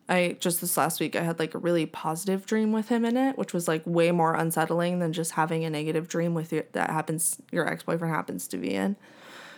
I 0.10 0.38
just 0.40 0.60
this 0.60 0.76
last 0.76 1.00
week 1.00 1.16
I 1.16 1.22
had 1.22 1.40
like 1.40 1.54
a 1.54 1.60
really 1.60 1.86
positive 1.86 2.46
dream 2.46 2.72
with 2.72 2.90
him 2.90 3.06
in 3.06 3.16
it, 3.16 3.38
which 3.38 3.54
was 3.54 3.68
like 3.68 3.84
way 3.86 4.12
more 4.12 4.34
unsettling 4.34 5.00
than 5.00 5.14
just 5.14 5.32
having 5.32 5.64
a 5.64 5.70
negative 5.70 6.08
dream 6.08 6.34
with 6.34 6.52
you 6.52 6.64
that 6.74 6.90
happens 6.90 7.38
your 7.52 7.68
ex 7.68 7.84
boyfriend 7.84 8.14
happens 8.14 8.48
to 8.50 8.58
be 8.58 8.74
in. 8.74 8.96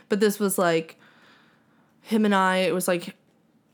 But 0.10 0.20
this 0.20 0.40
was 0.40 0.58
like 0.58 0.98
him 2.02 2.26
and 2.26 2.36
I. 2.36 2.58
It 2.58 2.74
was 2.74 2.88
like 2.88 3.16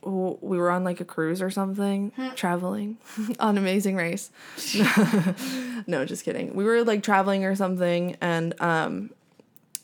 we 0.07 0.57
were 0.57 0.71
on 0.71 0.83
like 0.83 1.01
a 1.01 1.05
cruise 1.05 1.41
or 1.41 1.49
something, 1.49 2.11
traveling 2.35 2.97
on 3.39 3.57
Amazing 3.57 3.95
Race. 3.95 4.31
no, 5.87 6.05
just 6.05 6.23
kidding. 6.23 6.55
We 6.55 6.63
were 6.63 6.83
like 6.83 7.03
traveling 7.03 7.45
or 7.45 7.55
something, 7.55 8.15
and 8.21 8.59
um, 8.61 9.11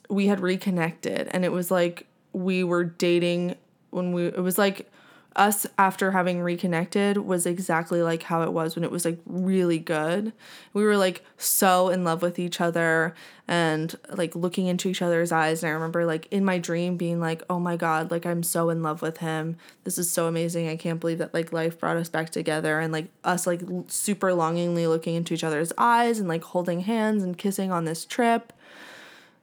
we 0.09 0.27
had 0.27 0.39
reconnected, 0.39 1.27
and 1.31 1.43
it 1.45 1.51
was 1.51 1.69
like 1.69 2.07
we 2.31 2.63
were 2.63 2.83
dating 2.83 3.55
when 3.89 4.13
we. 4.13 4.27
It 4.27 4.41
was 4.41 4.57
like 4.57 4.89
us 5.35 5.65
after 5.77 6.11
having 6.11 6.41
reconnected 6.41 7.17
was 7.17 7.45
exactly 7.45 8.01
like 8.01 8.23
how 8.23 8.43
it 8.43 8.53
was 8.53 8.75
when 8.75 8.83
it 8.83 8.91
was 8.91 9.05
like 9.05 9.19
really 9.25 9.79
good. 9.79 10.33
We 10.73 10.83
were 10.83 10.97
like 10.97 11.23
so 11.37 11.89
in 11.89 12.03
love 12.03 12.21
with 12.21 12.37
each 12.37 12.61
other 12.61 13.15
and 13.47 13.95
like 14.09 14.35
looking 14.35 14.67
into 14.67 14.89
each 14.89 15.01
other's 15.01 15.31
eyes. 15.31 15.63
And 15.63 15.69
I 15.69 15.73
remember 15.73 16.05
like 16.05 16.27
in 16.31 16.45
my 16.45 16.59
dream 16.59 16.97
being 16.97 17.19
like, 17.19 17.41
oh 17.49 17.59
my 17.59 17.75
God, 17.75 18.11
like 18.11 18.25
I'm 18.25 18.43
so 18.43 18.69
in 18.69 18.83
love 18.83 19.01
with 19.01 19.17
him. 19.17 19.57
This 19.83 19.97
is 19.97 20.11
so 20.11 20.27
amazing. 20.27 20.69
I 20.69 20.75
can't 20.75 20.99
believe 20.99 21.17
that 21.17 21.33
like 21.33 21.51
life 21.51 21.79
brought 21.79 21.97
us 21.97 22.09
back 22.09 22.29
together 22.29 22.79
and 22.79 22.93
like 22.93 23.07
us 23.23 23.47
like 23.47 23.61
super 23.87 24.33
longingly 24.33 24.87
looking 24.87 25.15
into 25.15 25.33
each 25.33 25.43
other's 25.43 25.73
eyes 25.77 26.19
and 26.19 26.27
like 26.27 26.43
holding 26.43 26.81
hands 26.81 27.23
and 27.23 27.37
kissing 27.37 27.71
on 27.71 27.85
this 27.85 28.05
trip. 28.05 28.53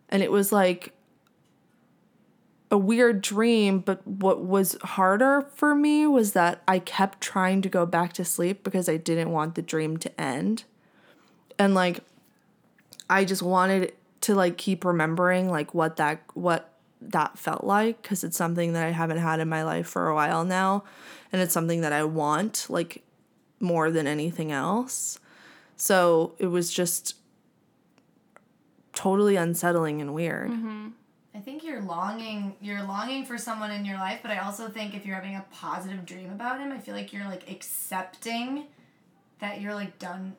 And 0.09 0.23
it 0.23 0.31
was 0.31 0.53
like 0.53 0.93
a 2.71 2.79
weird 2.79 3.21
dream, 3.21 3.81
but 3.81 4.07
what 4.07 4.45
was 4.45 4.77
harder 4.83 5.47
for 5.55 5.75
me 5.75 6.07
was 6.07 6.33
that 6.33 6.63
I 6.69 6.79
kept 6.79 7.21
trying 7.21 7.63
to 7.63 7.69
go 7.69 7.85
back 7.85 8.13
to 8.15 8.25
sleep 8.25 8.63
because 8.63 8.89
I 8.89 8.97
didn't 8.97 9.31
want 9.31 9.57
the 9.57 9.63
dream 9.63 9.97
to 9.99 10.21
end. 10.21 10.65
And 11.59 11.75
like 11.75 12.01
I 13.09 13.25
just 13.25 13.43
wanted 13.43 13.93
to 14.23 14.35
like 14.35 14.57
keep 14.57 14.85
remembering 14.85 15.51
like 15.51 15.75
what 15.75 15.97
that 15.97 16.23
what 16.35 16.73
that 17.03 17.39
felt 17.39 17.65
like 17.65 18.03
cuz 18.03 18.23
it's 18.23 18.37
something 18.37 18.75
that 18.75 18.87
I 18.87 18.91
haven't 18.91 19.19
had 19.19 19.41
in 19.41 19.49
my 19.49 19.65
life 19.65 19.89
for 19.89 20.09
a 20.09 20.15
while 20.15 20.45
now 20.45 20.85
and 21.33 21.41
it's 21.41 21.55
something 21.55 21.81
that 21.81 21.93
I 21.93 22.05
want 22.05 22.67
like 22.69 23.03
more 23.59 23.91
than 23.91 24.07
anything 24.07 24.53
else. 24.53 25.19
So 25.77 26.35
it 26.39 26.47
was 26.47 26.73
just 26.73 27.17
totally 28.93 29.37
unsettling 29.37 30.01
and 30.01 30.15
weird. 30.15 30.51
Mm-hmm. 30.51 30.89
I 31.35 31.39
think 31.39 31.63
you're 31.63 31.81
longing 31.81 32.57
you're 32.61 32.83
longing 32.83 33.25
for 33.25 33.39
someone 33.39 33.71
in 33.71 33.85
your 33.85 33.99
life, 33.99 34.21
but 34.23 34.31
I 34.31 34.39
also 34.39 34.69
think 34.69 34.95
if 34.95 35.07
you're 35.07 35.15
having 35.15 35.37
a 35.37 35.45
positive 35.53 36.05
dream 36.05 36.31
about 36.31 36.59
him, 36.59 36.73
I 36.73 36.79
feel 36.79 36.95
like 36.95 37.13
you're 37.13 37.25
like 37.25 37.49
accepting 37.51 38.65
that 39.39 39.61
you're 39.61 39.75
like 39.75 39.99
done 39.99 40.37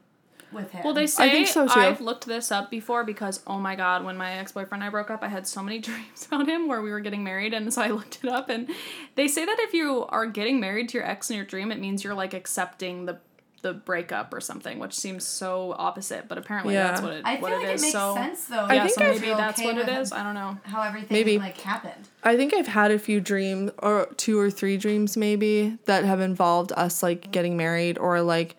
with 0.51 0.71
him. 0.71 0.81
Well, 0.83 0.93
they 0.93 1.07
say 1.07 1.25
I 1.25 1.29
think 1.29 1.47
so, 1.47 1.67
too. 1.67 1.79
I've 1.79 2.01
looked 2.01 2.25
this 2.25 2.51
up 2.51 2.69
before 2.69 3.03
because 3.03 3.41
oh 3.47 3.57
my 3.57 3.75
god, 3.75 4.03
when 4.03 4.17
my 4.17 4.33
ex 4.33 4.51
boyfriend 4.51 4.83
and 4.83 4.87
I 4.87 4.89
broke 4.89 5.09
up, 5.09 5.23
I 5.23 5.27
had 5.27 5.47
so 5.47 5.63
many 5.63 5.79
dreams 5.87 6.27
about 6.27 6.47
him 6.47 6.67
where 6.67 6.81
we 6.81 6.91
were 6.91 6.99
getting 6.99 7.23
married, 7.23 7.53
and 7.53 7.73
so 7.73 7.81
I 7.81 7.89
looked 7.89 8.19
it 8.23 8.29
up, 8.29 8.49
and 8.49 8.69
they 9.15 9.27
say 9.27 9.45
that 9.45 9.57
if 9.59 9.73
you 9.73 10.05
are 10.09 10.25
getting 10.25 10.59
married 10.59 10.89
to 10.89 10.97
your 10.97 11.07
ex 11.07 11.29
in 11.29 11.35
your 11.35 11.45
dream, 11.45 11.71
it 11.71 11.79
means 11.79 12.03
you're 12.03 12.13
like 12.13 12.33
accepting 12.33 13.05
the 13.05 13.19
the 13.61 13.73
breakup 13.73 14.33
or 14.33 14.41
something, 14.41 14.79
which 14.79 14.93
seems 14.93 15.23
so 15.25 15.75
opposite, 15.77 16.27
but 16.27 16.37
apparently 16.39 16.73
Yeah. 16.73 16.87
that's 16.87 17.01
what 17.01 17.13
it 17.13 17.21
I 17.25 17.33
feel 17.35 17.41
what 17.43 17.51
like 17.53 17.63
it 17.63 17.69
it 17.69 17.73
is. 17.75 17.81
makes 17.81 17.93
so 17.93 18.15
sense 18.15 18.45
though. 18.45 18.65
I 18.65 18.79
think 18.79 18.91
so 18.91 19.01
I've- 19.05 19.19
maybe 19.19 19.33
that's 19.33 19.59
okay 19.59 19.67
what 19.73 19.77
it 19.77 19.89
is. 19.89 20.11
I 20.11 20.23
don't 20.23 20.33
know. 20.33 20.57
How 20.63 20.81
everything 20.81 21.15
Maybe. 21.15 21.37
like 21.37 21.59
happened. 21.61 22.07
I 22.23 22.35
think 22.37 22.53
I've 22.55 22.67
had 22.67 22.89
a 22.91 22.97
few 22.97 23.21
dreams 23.21 23.71
or 23.77 24.07
two 24.17 24.39
or 24.39 24.49
three 24.49 24.77
dreams 24.77 25.15
maybe 25.15 25.77
that 25.85 26.05
have 26.05 26.21
involved 26.21 26.71
us 26.75 27.03
like 27.03 27.31
getting 27.31 27.55
married 27.55 27.97
or 27.99 28.21
like 28.21 28.55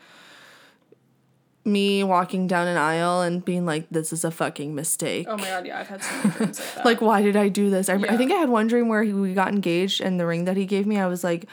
me 1.65 2.03
walking 2.03 2.49
down 2.49 2.67
an 2.67 2.77
aisle 2.77 3.23
and 3.23 3.45
being 3.45 3.65
like 3.65 3.87
this 3.88 4.12
is 4.12 4.25
a 4.25 4.31
fucking 4.33 4.75
mistake. 4.75 5.27
Oh 5.29 5.37
my 5.37 5.45
god, 5.49 5.65
yeah, 5.67 5.79
I've 5.79 5.87
had 5.88 6.03
so 6.03 6.12
many 6.17 6.31
dreams 6.31 6.59
like 6.59 6.75
that. 6.75 6.85
Like 6.85 7.01
why 7.01 7.23
did 7.23 7.37
I 7.37 7.49
do 7.49 7.71
this? 7.71 7.88
I, 7.88 7.95
I 7.95 8.17
think 8.17 8.33
I 8.33 8.37
had 8.37 8.49
one 8.49 8.67
dream 8.67 8.88
where 8.88 9.05
he, 9.05 9.12
we 9.12 9.33
got 9.33 9.49
engaged 9.49 10.01
and 10.01 10.19
the 10.19 10.27
ring 10.27 10.45
that 10.47 10.57
he 10.57 10.67
gave 10.67 10.87
me 10.87 10.99
I 10.99 11.07
was 11.07 11.23
like 11.23 11.49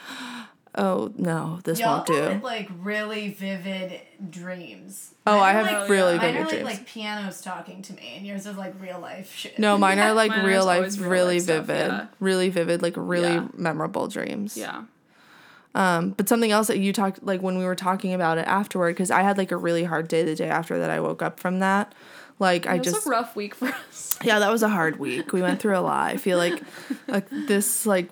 oh 0.80 1.12
no, 1.16 1.60
this 1.64 1.78
Y'all 1.78 1.96
won't 1.98 2.06
do. 2.06 2.14
have 2.14 2.42
like 2.42 2.68
really 2.80 3.28
vivid 3.28 4.00
dreams. 4.30 5.14
Oh, 5.26 5.38
Mine 5.38 5.42
I 5.56 5.58
have 5.58 5.66
like, 5.82 5.90
really 5.90 6.16
mine 6.16 6.20
vivid 6.34 6.40
are 6.40 6.48
dreams. 6.48 6.64
like, 6.64 6.76
like 6.78 6.86
pianos 6.86 7.40
talking 7.42 7.82
to 7.82 7.92
me, 7.92 8.14
and 8.16 8.26
yours 8.26 8.46
is 8.46 8.56
like 8.56 8.74
real 8.80 8.98
life 8.98 9.32
shit. 9.34 9.58
No, 9.58 9.78
mine 9.78 9.98
are 10.00 10.12
like 10.14 10.30
Mine 10.30 10.44
real 10.44 10.64
life, 10.64 10.78
always 10.78 10.98
real 10.98 11.10
really 11.10 11.34
life 11.36 11.42
stuff, 11.44 11.66
vivid, 11.66 11.86
yeah. 11.92 12.06
really 12.18 12.48
vivid, 12.48 12.82
like 12.82 12.94
really 12.96 13.34
Yeah. 13.34 13.48
memorable 13.54 14.08
dreams. 14.08 14.56
yeah. 14.56 14.82
Um, 15.72 16.10
but 16.10 16.28
something 16.28 16.50
else 16.50 16.66
that 16.66 16.78
you 16.80 16.92
talked 16.92 17.22
like 17.22 17.42
when 17.42 17.56
we 17.56 17.64
were 17.64 17.76
talking 17.76 18.12
about 18.12 18.38
it 18.38 18.46
afterward, 18.48 18.94
because 18.94 19.10
I 19.12 19.22
had 19.22 19.38
like 19.38 19.52
a 19.52 19.56
really 19.56 19.84
hard 19.84 20.08
day 20.08 20.24
the 20.24 20.34
day 20.34 20.48
after 20.48 20.80
that 20.80 20.90
I 20.90 20.98
woke 20.98 21.22
up 21.22 21.38
from 21.38 21.60
that. 21.60 21.94
Like 22.40 22.66
I 22.66 22.74
It 22.74 22.78
was 22.78 22.92
just 22.92 23.06
a 23.06 23.10
rough 23.10 23.36
week 23.36 23.54
for 23.54 23.68
us. 23.68 24.18
yeah, 24.24 24.40
that 24.40 24.50
was 24.50 24.64
a 24.64 24.68
hard 24.68 24.98
week. 24.98 25.32
We 25.32 25.42
went 25.42 25.60
through 25.60 25.76
a 25.76 25.80
lot. 25.80 26.10
I 26.10 26.16
feel 26.16 26.38
like 26.38 26.60
like 27.06 27.28
this 27.30 27.86
like 27.86 28.08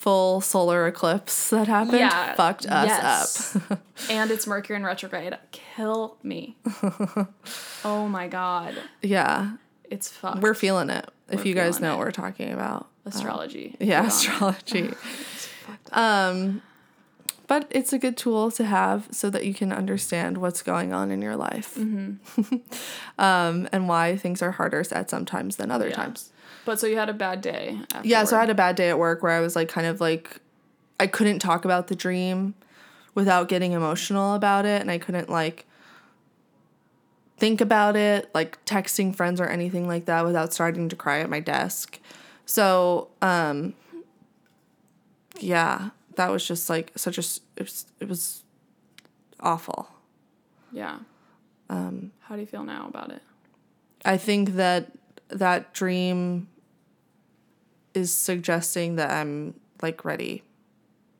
full 0.00 0.40
solar 0.40 0.86
eclipse 0.86 1.50
that 1.50 1.68
happened 1.68 1.98
Yeah, 1.98 2.34
fucked 2.34 2.64
us 2.66 2.88
yes. 2.88 3.56
up. 3.70 3.80
and 4.10 4.30
it's 4.30 4.46
Mercury 4.46 4.76
in 4.76 4.84
retrograde. 4.84 5.36
Kill 5.52 6.16
me. 6.22 6.56
oh 7.84 8.08
my 8.08 8.26
god. 8.26 8.74
yeah, 9.02 9.56
It's 9.90 10.08
fucked. 10.08 10.40
we're 10.40 10.54
feeling 10.54 10.88
it. 10.88 11.08
If 11.28 11.40
We're 11.40 11.48
you 11.48 11.54
guys 11.54 11.80
know 11.80 11.94
it. 11.94 11.98
what 11.98 12.06
we're 12.06 12.12
talking 12.12 12.50
about. 12.52 12.88
astrology. 13.04 13.76
Yeah, 13.80 13.86
Get 13.88 13.98
on 13.98 14.04
it. 14.04 14.08
astrology. 14.62 14.94
um, 15.92 16.62
but 17.46 17.66
it's 17.70 17.92
a 17.92 17.98
good 17.98 18.16
tool 18.16 18.50
to 18.52 18.64
have 18.64 19.08
so 19.10 19.28
that 19.30 19.44
you 19.44 19.52
can 19.52 19.70
understand 19.72 20.38
what's 20.38 20.62
going 20.62 20.92
on 20.94 21.10
in 21.10 21.20
your 21.20 21.36
life, 21.36 21.74
Mm-hmm. 21.74 22.56
um, 23.18 23.68
and 23.72 23.88
why 23.88 24.16
things 24.16 24.40
are 24.40 24.52
harder 24.52 24.82
at 24.92 25.10
sometimes 25.10 25.56
than 25.56 25.70
other 25.70 25.88
Yeah. 25.88 25.94
times. 25.96 26.30
But 26.64 26.78
so 26.78 26.86
you 26.86 26.96
had 26.96 27.08
a 27.08 27.14
bad 27.14 27.40
day. 27.40 27.78
Afterward. 27.82 28.06
Yeah, 28.06 28.24
so 28.24 28.36
I 28.36 28.40
had 28.40 28.50
a 28.50 28.54
bad 28.54 28.76
day 28.76 28.90
at 28.90 28.98
work 28.98 29.22
where 29.22 29.32
I 29.32 29.40
was 29.40 29.56
like, 29.56 29.68
kind 29.68 29.86
of 29.86 30.00
like, 30.00 30.40
I 30.98 31.06
couldn't 31.06 31.38
talk 31.38 31.64
about 31.64 31.86
the 31.88 31.96
dream 31.96 32.54
without 33.14 33.48
getting 33.48 33.72
emotional 33.72 34.34
about 34.34 34.66
it, 34.66 34.80
and 34.80 34.90
I 34.90 34.98
couldn't 34.98 35.28
like 35.28 35.66
think 37.38 37.60
about 37.60 37.96
it, 37.96 38.30
like 38.34 38.62
texting 38.66 39.14
friends 39.14 39.40
or 39.40 39.46
anything 39.46 39.88
like 39.88 40.04
that 40.04 40.24
without 40.24 40.52
starting 40.52 40.88
to 40.90 40.96
cry 40.96 41.20
at 41.20 41.30
my 41.30 41.40
desk. 41.40 41.98
So, 42.44 43.08
um, 43.22 43.74
yeah, 45.38 45.90
that 46.16 46.30
was 46.30 46.46
just 46.46 46.68
like 46.68 46.92
such 46.96 47.16
a 47.16 47.22
it 47.56 47.62
was, 47.62 47.86
it 47.98 48.08
was 48.08 48.44
awful. 49.40 49.88
Yeah. 50.72 50.98
Um. 51.68 52.12
How 52.20 52.34
do 52.34 52.42
you 52.42 52.46
feel 52.46 52.64
now 52.64 52.86
about 52.88 53.10
it? 53.10 53.22
I 54.04 54.16
think 54.16 54.50
that 54.50 54.92
that 55.30 55.72
dream 55.72 56.48
is 57.94 58.14
suggesting 58.14 58.96
that 58.96 59.10
I'm 59.10 59.54
like 59.82 60.04
ready 60.04 60.42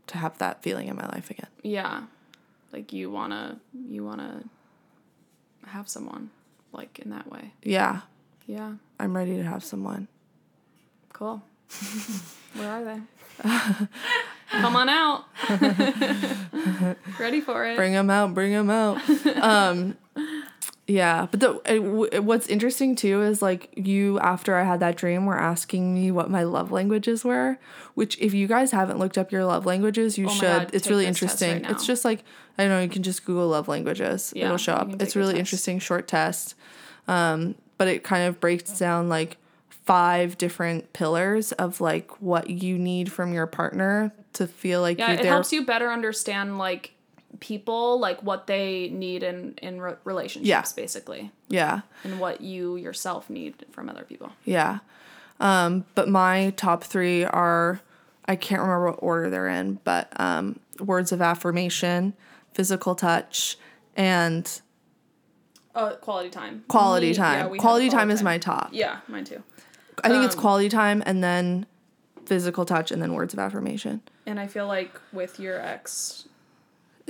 to 0.08 0.18
have 0.18 0.38
that 0.38 0.62
feeling 0.62 0.88
in 0.88 0.96
my 0.96 1.06
life 1.06 1.30
again. 1.30 1.48
Yeah. 1.62 2.02
Like 2.72 2.92
you 2.92 3.10
wanna 3.10 3.58
you 3.88 4.04
wanna 4.04 4.44
have 5.66 5.88
someone 5.88 6.30
like 6.72 6.98
in 7.00 7.10
that 7.10 7.30
way. 7.30 7.52
Yeah, 7.62 8.00
Yeah. 8.46 8.74
I'm 8.98 9.16
ready 9.16 9.36
to 9.36 9.42
have 9.44 9.64
someone. 9.64 10.08
Cool. 11.12 11.42
Where 12.54 12.68
are 12.70 12.84
they? 12.84 13.00
Come 14.50 14.76
on 14.76 14.88
out. 14.88 15.24
Ready 17.18 17.40
for 17.40 17.64
it. 17.66 17.76
Bring 17.76 17.92
them 17.92 18.10
out, 18.10 18.34
bring 18.34 18.52
them 18.52 18.68
out. 18.70 18.98
um, 19.42 19.96
yeah, 20.90 21.26
but 21.30 21.40
the 21.40 21.52
w- 21.64 22.20
what's 22.22 22.46
interesting 22.48 22.96
too 22.96 23.22
is 23.22 23.40
like 23.40 23.70
you 23.76 24.18
after 24.20 24.56
I 24.56 24.64
had 24.64 24.80
that 24.80 24.96
dream 24.96 25.24
were 25.26 25.38
asking 25.38 25.94
me 25.94 26.10
what 26.10 26.28
my 26.30 26.42
love 26.42 26.72
languages 26.72 27.24
were, 27.24 27.58
which 27.94 28.18
if 28.18 28.34
you 28.34 28.46
guys 28.46 28.72
haven't 28.72 28.98
looked 28.98 29.16
up 29.16 29.30
your 29.30 29.44
love 29.44 29.66
languages, 29.66 30.18
you 30.18 30.26
Oh 30.26 30.30
should. 30.34 30.42
God, 30.42 30.70
it's 30.74 30.88
really 30.88 31.06
interesting. 31.06 31.62
right 31.62 31.70
it's 31.70 31.86
just 31.86 32.04
like 32.04 32.24
I 32.58 32.64
don't 32.64 32.70
know, 32.70 32.80
you 32.80 32.88
can 32.88 33.02
just 33.02 33.24
Google 33.24 33.48
love 33.48 33.68
languages. 33.68 34.32
Yeah, 34.34 34.46
It'll 34.46 34.56
show 34.58 34.74
up. 34.74 35.00
It's 35.02 35.14
really 35.16 35.34
test. 35.34 35.38
interesting 35.40 35.78
short 35.78 36.08
test. 36.08 36.54
Um, 37.08 37.54
but 37.78 37.88
it 37.88 38.02
kind 38.04 38.26
of 38.28 38.40
breaks 38.40 38.78
down 38.78 39.08
like 39.08 39.36
five 39.68 40.36
different 40.38 40.92
pillars 40.92 41.52
of 41.52 41.80
like 41.80 42.10
what 42.20 42.50
you 42.50 42.78
need 42.78 43.10
from 43.10 43.32
your 43.32 43.46
partner 43.46 44.12
to 44.34 44.46
feel 44.46 44.80
like 44.80 44.98
Yeah, 44.98 45.12
it 45.12 45.24
helps 45.24 45.52
you 45.52 45.64
better 45.64 45.90
understand 45.90 46.58
like 46.58 46.92
people, 47.38 47.98
like 48.00 48.20
what 48.22 48.46
they 48.46 48.88
need 48.90 49.22
in 49.22 49.54
in 49.62 49.80
re- 49.80 49.94
relationships, 50.04 50.48
Yeah. 50.48 50.62
basically, 50.82 51.30
yeah. 51.48 51.82
and 52.04 52.18
what 52.18 52.40
you 52.40 52.76
yourself 52.76 53.30
need 53.30 53.64
from 53.70 53.88
other 53.88 54.02
people. 54.04 54.32
Yeah. 54.44 54.80
Um, 55.38 55.84
but 55.94 56.08
my 56.08 56.50
top 56.56 56.82
three 56.84 57.24
are 57.24 57.80
I 58.26 58.36
can't 58.36 58.60
remember 58.60 58.90
what 58.90 58.98
order 59.02 59.30
they're 59.30 59.48
in, 59.48 59.80
but 59.84 60.12
um, 60.20 60.60
words 60.78 61.12
of 61.12 61.20
affirmation, 61.22 62.14
physical 62.52 62.94
touch, 62.94 63.56
and 63.96 64.60
Uh, 65.74 65.94
quality 65.96 66.30
time. 66.30 66.64
quality 66.68 67.08
yeah, 67.08 67.12
time. 67.14 67.50
we 67.50 67.58
have 67.58 67.62
quality 67.62 67.88
time 67.88 68.10
is 68.10 68.22
my 68.22 68.38
top. 68.38 68.68
Yeah, 68.72 68.98
mine 69.08 69.24
too. 69.24 69.42
I 70.04 70.08
think 70.08 70.24
it's 70.24 70.34
um, 70.34 70.40
quality 70.40 70.68
time 70.68 71.02
and 71.06 71.22
then 71.22 71.66
physical 72.26 72.64
touch 72.64 72.90
and 72.90 73.00
then 73.02 73.12
words 73.14 73.32
of 73.34 73.38
affirmation. 73.40 74.02
And 74.26 74.38
I 74.38 74.46
feel 74.46 74.66
like 74.66 74.92
with 75.12 75.38
your 75.40 75.60
ex, 75.60 76.28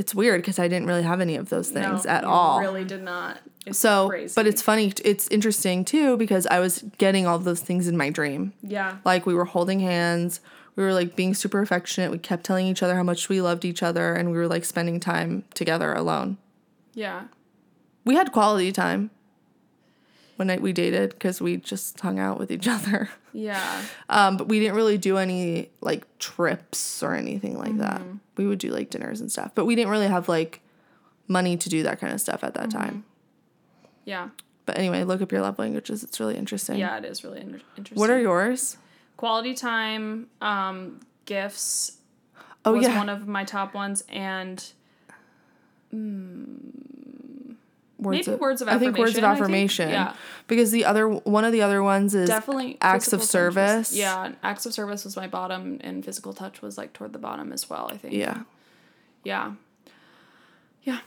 It's 0.00 0.14
weird 0.14 0.40
because 0.40 0.58
I 0.58 0.66
didn't 0.66 0.86
really 0.88 1.02
have 1.02 1.20
any 1.20 1.36
of 1.36 1.50
those 1.50 1.68
things 1.68 2.04
no, 2.04 2.10
at 2.10 2.22
you 2.22 2.28
all. 2.28 2.60
Really 2.60 2.84
did 2.84 3.02
not. 3.02 3.38
It's 3.66 3.78
so, 3.78 4.08
crazy. 4.08 4.32
but 4.34 4.46
it's 4.46 4.62
funny. 4.62 4.92
It's 5.04 5.28
interesting 5.28 5.84
too 5.84 6.16
because 6.16 6.46
I 6.46 6.58
was 6.58 6.82
getting 6.96 7.26
all 7.26 7.38
those 7.38 7.60
things 7.60 7.86
in 7.86 7.96
my 7.96 8.08
dream. 8.08 8.54
yeah, 8.62 8.96
like 9.04 9.26
we 9.26 9.34
were 9.34 9.44
holding 9.44 9.80
hands 9.80 10.40
we 10.76 10.84
were 10.84 10.94
like 10.94 11.16
being 11.16 11.34
super 11.34 11.60
affectionate 11.60 12.10
we 12.10 12.18
kept 12.18 12.44
telling 12.44 12.66
each 12.66 12.82
other 12.82 12.94
how 12.94 13.02
much 13.02 13.28
we 13.28 13.42
loved 13.42 13.64
each 13.64 13.82
other 13.82 14.14
and 14.14 14.30
we 14.30 14.38
were 14.38 14.46
like 14.46 14.64
spending 14.64 15.00
time 15.00 15.44
together 15.52 15.92
alone 15.92 16.38
yeah, 16.94 17.24
we 18.04 18.14
had 18.14 18.32
quality 18.32 18.72
time 18.72 19.10
when 20.40 20.62
we 20.62 20.72
dated 20.72 21.10
because 21.10 21.40
we 21.40 21.58
just 21.58 22.00
hung 22.00 22.18
out 22.18 22.38
with 22.38 22.50
each 22.50 22.66
other 22.76 23.10
yeah. 23.34 23.82
um, 24.08 24.36
but 24.38 24.48
we 24.48 24.58
didn't 24.58 24.74
really 24.74 24.96
do 24.98 25.18
any 25.18 25.68
like 25.82 26.06
trips 26.18 27.02
or 27.02 27.14
anything 27.14 27.58
like 27.58 27.76
that 27.76 28.00
Mm-hmm. 28.00 28.16
we 28.38 28.46
would 28.46 28.58
do 28.58 28.70
like 28.70 28.88
dinners 28.88 29.20
and 29.20 29.30
stuff 29.30 29.52
but 29.54 29.66
we 29.66 29.74
didn't 29.76 29.90
really 29.90 30.08
have 30.08 30.28
like 30.28 30.60
money 31.28 31.56
to 31.58 31.68
do 31.68 31.82
that 31.82 32.00
kind 32.00 32.12
of 32.14 32.20
stuff 32.20 32.42
at 32.42 32.54
that 32.54 32.70
Mm-hmm. 32.70 32.78
time 32.78 33.04
Yeah. 34.06 34.30
but 34.64 34.78
anyway 34.78 35.04
look 35.04 35.20
up 35.20 35.30
your 35.30 35.42
love 35.42 35.58
languages 35.58 36.02
it's 36.02 36.18
really 36.18 36.36
interesting 36.36 36.78
Yeah, 36.78 36.96
it 36.96 37.04
is 37.04 37.22
really 37.22 37.40
inter- 37.42 37.60
interesting. 37.76 38.00
what 38.00 38.08
are 38.10 38.18
yours 38.20 38.78
quality 39.18 39.52
time, 39.54 40.26
um, 40.40 41.00
gifts 41.26 41.98
oh 42.64 42.72
was 42.72 42.86
yeah 42.86 42.96
one 42.96 43.10
of 43.10 43.28
my 43.28 43.44
top 43.44 43.74
ones, 43.74 44.02
and 44.08 44.72
words 48.00 48.26
maybe 48.26 48.38
words 48.40 48.62
of 48.62 48.68
I 48.68 48.78
think 48.78 48.96
words 48.98 49.16
of 49.18 49.24
affirmation, 49.24 49.86
think. 49.88 49.94
Yeah. 49.94 50.14
Because 50.46 50.70
the 50.70 50.84
other 50.84 51.08
one 51.08 51.44
of 51.44 51.52
the 51.52 51.62
other 51.62 51.82
ones 51.82 52.14
is 52.14 52.28
definitely 52.28 52.76
acts 52.80 53.12
of 53.12 53.22
service. 53.22 53.94
yeah, 53.94 54.32
acts 54.42 54.66
of 54.66 54.72
service 54.74 55.04
was 55.04 55.16
my 55.16 55.26
bottom, 55.26 55.78
and 55.82 56.04
physical 56.04 56.32
touch 56.32 56.62
was 56.62 56.76
like 56.78 56.92
toward 56.92 57.12
the 57.12 57.18
bottom 57.18 57.52
as 57.52 57.68
well. 57.70 57.88
I 57.92 57.96
think. 57.96 58.14
Yeah. 58.14 58.42
Yeah. 59.24 59.52
Yeah. 60.82 61.00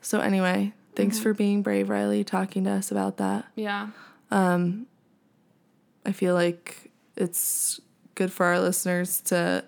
So 0.00 0.20
anyway, 0.20 0.72
Mm-hmm. 0.72 0.96
thanks 1.02 1.18
for 1.18 1.34
being 1.34 1.60
brave, 1.62 1.90
Riley, 1.90 2.24
talking 2.24 2.64
to 2.64 2.70
us 2.70 2.90
about 2.90 3.18
that. 3.18 3.44
Yeah. 3.54 3.88
Um, 4.30 4.86
I 6.06 6.12
feel 6.12 6.32
like 6.34 6.90
it's 7.16 7.80
good 8.14 8.32
for 8.32 8.46
our 8.46 8.58
listeners 8.60 9.20
to 9.22 9.64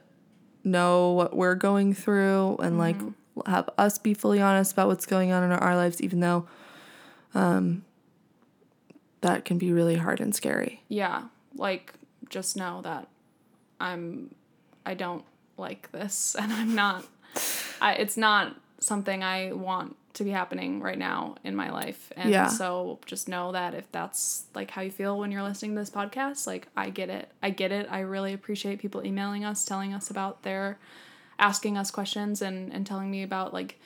know 0.65 1.11
what 1.13 1.37
we're 1.37 1.55
going 1.55 1.93
through 1.95 2.57
and 2.63 2.79
like 2.79 2.97
Mm-hmm. 2.97 3.11
Have 3.47 3.69
us 3.79 3.99
be 3.99 4.15
fully 4.15 4.41
honest 4.41 4.73
about 4.73 4.89
what's 4.89 5.07
going 5.07 5.33
on 5.33 5.43
in 5.43 5.53
our 5.53 5.77
lives, 5.77 6.01
even 6.01 6.21
though 6.21 6.47
um, 7.35 7.85
that 9.21 9.45
can 9.45 9.59
be 9.59 9.73
really 9.73 9.97
hard 9.97 10.21
and 10.21 10.35
scary. 10.35 10.83
Yeah. 10.89 11.25
Like 11.57 11.95
just 12.29 12.57
know 12.57 12.83
that 12.83 13.09
I'm 13.81 14.35
I 14.85 14.95
don't 14.95 15.25
like 15.57 15.91
this 15.93 16.37
and 16.41 16.53
I'm 16.53 16.75
not 16.75 17.05
I 17.81 17.95
it's 17.95 18.17
not 18.17 18.57
something 18.81 19.23
I 19.23 19.53
want 19.53 19.97
to 20.15 20.25
be 20.25 20.31
happening 20.31 20.81
right 20.81 20.99
now 20.99 21.37
in 21.45 21.55
my 21.55 21.71
life. 21.71 22.13
And 22.17 22.31
Yeah. 22.31 22.49
so 22.49 22.99
just 23.07 23.29
know 23.29 23.53
that 23.53 23.75
if 23.75 23.91
that's 23.93 24.45
like 24.55 24.71
how 24.71 24.83
you 24.83 24.91
feel 24.91 25.19
when 25.19 25.31
you're 25.31 25.43
listening 25.43 25.75
to 25.75 25.81
this 25.81 25.91
podcast, 25.91 26.47
like 26.47 26.69
I 26.77 26.91
get 26.91 27.09
it. 27.09 27.29
I 27.43 27.51
get 27.51 27.73
it. 27.73 27.87
I 27.91 28.01
really 28.01 28.33
appreciate 28.33 28.79
people 28.81 29.05
emailing 29.05 29.45
us, 29.45 29.65
telling 29.65 29.95
us 29.95 30.11
about 30.11 30.43
their 30.43 30.79
asking 31.39 31.77
us 31.79 31.91
questions 31.91 32.43
and 32.43 32.73
and 32.73 32.87
telling 32.87 33.11
me 33.11 33.23
about 33.23 33.53
like 33.53 33.79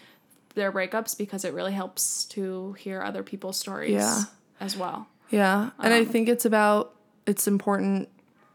their 0.55 0.71
breakups 0.73 1.17
because 1.17 1.45
it 1.45 1.53
really 1.55 1.73
helps 1.73 2.25
to 2.27 2.73
hear 2.75 3.03
other 3.03 3.23
people's 3.23 3.57
stories 3.59 3.93
Yeah. 3.93 4.23
as 4.61 4.77
well. 4.77 5.07
Yeah. 5.31 5.71
And 5.79 5.95
I 5.95 6.05
think 6.05 6.29
it's 6.29 6.45
about 6.45 6.95
it's 7.27 7.47
important 7.49 8.09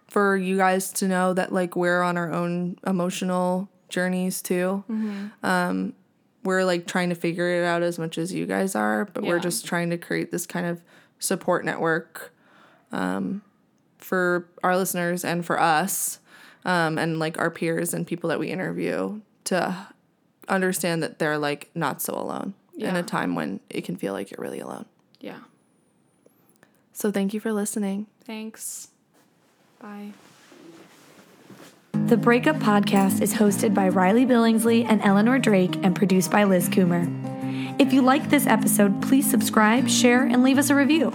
for 0.07 0.37
you 0.37 0.57
guys 0.57 0.91
to 0.93 1.07
know 1.07 1.33
that 1.33 1.51
like 1.51 1.75
we're 1.75 2.01
on 2.01 2.17
our 2.17 2.31
own 2.31 2.77
emotional 2.85 3.67
journeys 3.89 4.41
too. 4.41 4.83
Um 5.43 5.93
we're 6.43 6.63
like 6.63 6.87
trying 6.87 7.09
to 7.09 7.15
figure 7.15 7.61
it 7.61 7.65
out 7.65 7.81
as 7.83 7.99
much 7.99 8.17
as 8.17 8.31
you 8.33 8.45
guys 8.45 8.73
are, 8.75 9.05
but 9.05 9.23
we're 9.23 9.39
just 9.39 9.65
trying 9.65 9.89
to 9.89 9.97
create 9.97 10.31
this 10.31 10.45
kind 10.45 10.65
of 10.65 10.81
support 11.19 11.65
network 11.65 12.31
um 12.91 13.41
for 13.97 14.47
our 14.63 14.77
listeners 14.77 15.25
and 15.25 15.45
for 15.45 15.59
us 15.59 16.19
um 16.65 16.97
and 16.97 17.19
like 17.19 17.37
our 17.37 17.49
peers 17.49 17.93
and 17.93 18.05
people 18.05 18.29
that 18.29 18.39
we 18.39 18.49
interview 18.49 19.19
to 19.45 19.87
understand 20.47 21.03
that 21.03 21.19
they're 21.19 21.37
like 21.37 21.69
not 21.75 22.01
so 22.01 22.13
alone 22.13 22.53
in 22.77 22.95
a 22.95 23.03
time 23.03 23.35
when 23.35 23.59
it 23.69 23.83
can 23.83 23.95
feel 23.95 24.13
like 24.13 24.29
you're 24.29 24.41
really 24.41 24.59
alone. 24.59 24.85
Yeah. 25.19 25.39
So 26.93 27.11
thank 27.11 27.33
you 27.33 27.39
for 27.39 27.51
listening. 27.51 28.07
Thanks. 28.23 28.89
Bye. 29.79 30.11
The 32.05 32.17
Breakup 32.17 32.57
Podcast 32.57 33.21
is 33.21 33.33
hosted 33.33 33.73
by 33.73 33.89
Riley 33.89 34.25
Billingsley 34.25 34.85
and 34.85 35.01
Eleanor 35.01 35.39
Drake 35.39 35.75
and 35.83 35.95
produced 35.95 36.31
by 36.31 36.43
Liz 36.43 36.69
Coomer. 36.69 37.07
If 37.79 37.93
you 37.93 38.01
like 38.01 38.29
this 38.29 38.47
episode, 38.47 39.01
please 39.01 39.29
subscribe, 39.29 39.89
share, 39.89 40.23
and 40.23 40.43
leave 40.43 40.57
us 40.57 40.69
a 40.69 40.75
review. 40.75 41.11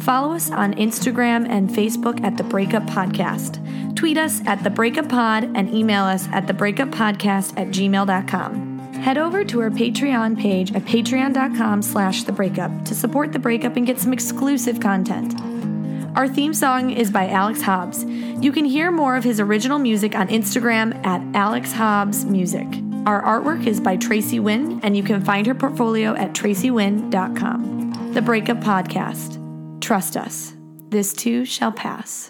Follow 0.00 0.34
us 0.34 0.50
on 0.50 0.74
Instagram 0.74 1.48
and 1.48 1.68
Facebook 1.68 2.22
at 2.24 2.36
The 2.36 2.42
Breakup 2.42 2.84
Podcast. 2.84 3.64
Tweet 3.96 4.16
us 4.16 4.40
at 4.46 4.64
The 4.64 4.70
Breakup 4.70 5.08
Pod 5.08 5.44
and 5.54 5.72
email 5.74 6.04
us 6.04 6.26
at 6.28 6.46
TheBreakupPodcast 6.46 7.58
at 7.58 7.68
gmail.com. 7.68 8.78
Head 8.94 9.18
over 9.18 9.44
to 9.44 9.60
our 9.60 9.70
Patreon 9.70 10.38
page 10.38 10.74
at 10.74 10.82
patreon.com 10.84 11.82
slash 11.82 12.22
The 12.22 12.32
Breakup 12.32 12.84
to 12.86 12.94
support 12.94 13.32
The 13.32 13.38
Breakup 13.38 13.76
and 13.76 13.86
get 13.86 13.98
some 13.98 14.12
exclusive 14.12 14.80
content. 14.80 15.34
Our 16.16 16.28
theme 16.28 16.54
song 16.54 16.90
is 16.90 17.10
by 17.10 17.28
Alex 17.28 17.62
Hobbs. 17.62 18.04
You 18.04 18.52
can 18.52 18.64
hear 18.64 18.90
more 18.90 19.16
of 19.16 19.24
his 19.24 19.38
original 19.38 19.78
music 19.78 20.16
on 20.16 20.28
Instagram 20.28 21.04
at 21.06 21.22
Alex 21.36 21.72
Hobbs 21.72 22.24
Music. 22.24 22.66
Our 23.06 23.22
artwork 23.22 23.66
is 23.66 23.80
by 23.80 23.96
Tracy 23.96 24.40
Win, 24.40 24.80
and 24.82 24.96
you 24.96 25.02
can 25.02 25.24
find 25.24 25.46
her 25.46 25.54
portfolio 25.54 26.14
at 26.16 26.32
tracywin.com. 26.32 28.12
The 28.12 28.22
Breakup 28.22 28.58
Podcast. 28.58 29.39
Trust 29.90 30.16
us. 30.16 30.54
This 30.90 31.12
too 31.12 31.44
shall 31.44 31.72
pass. 31.72 32.29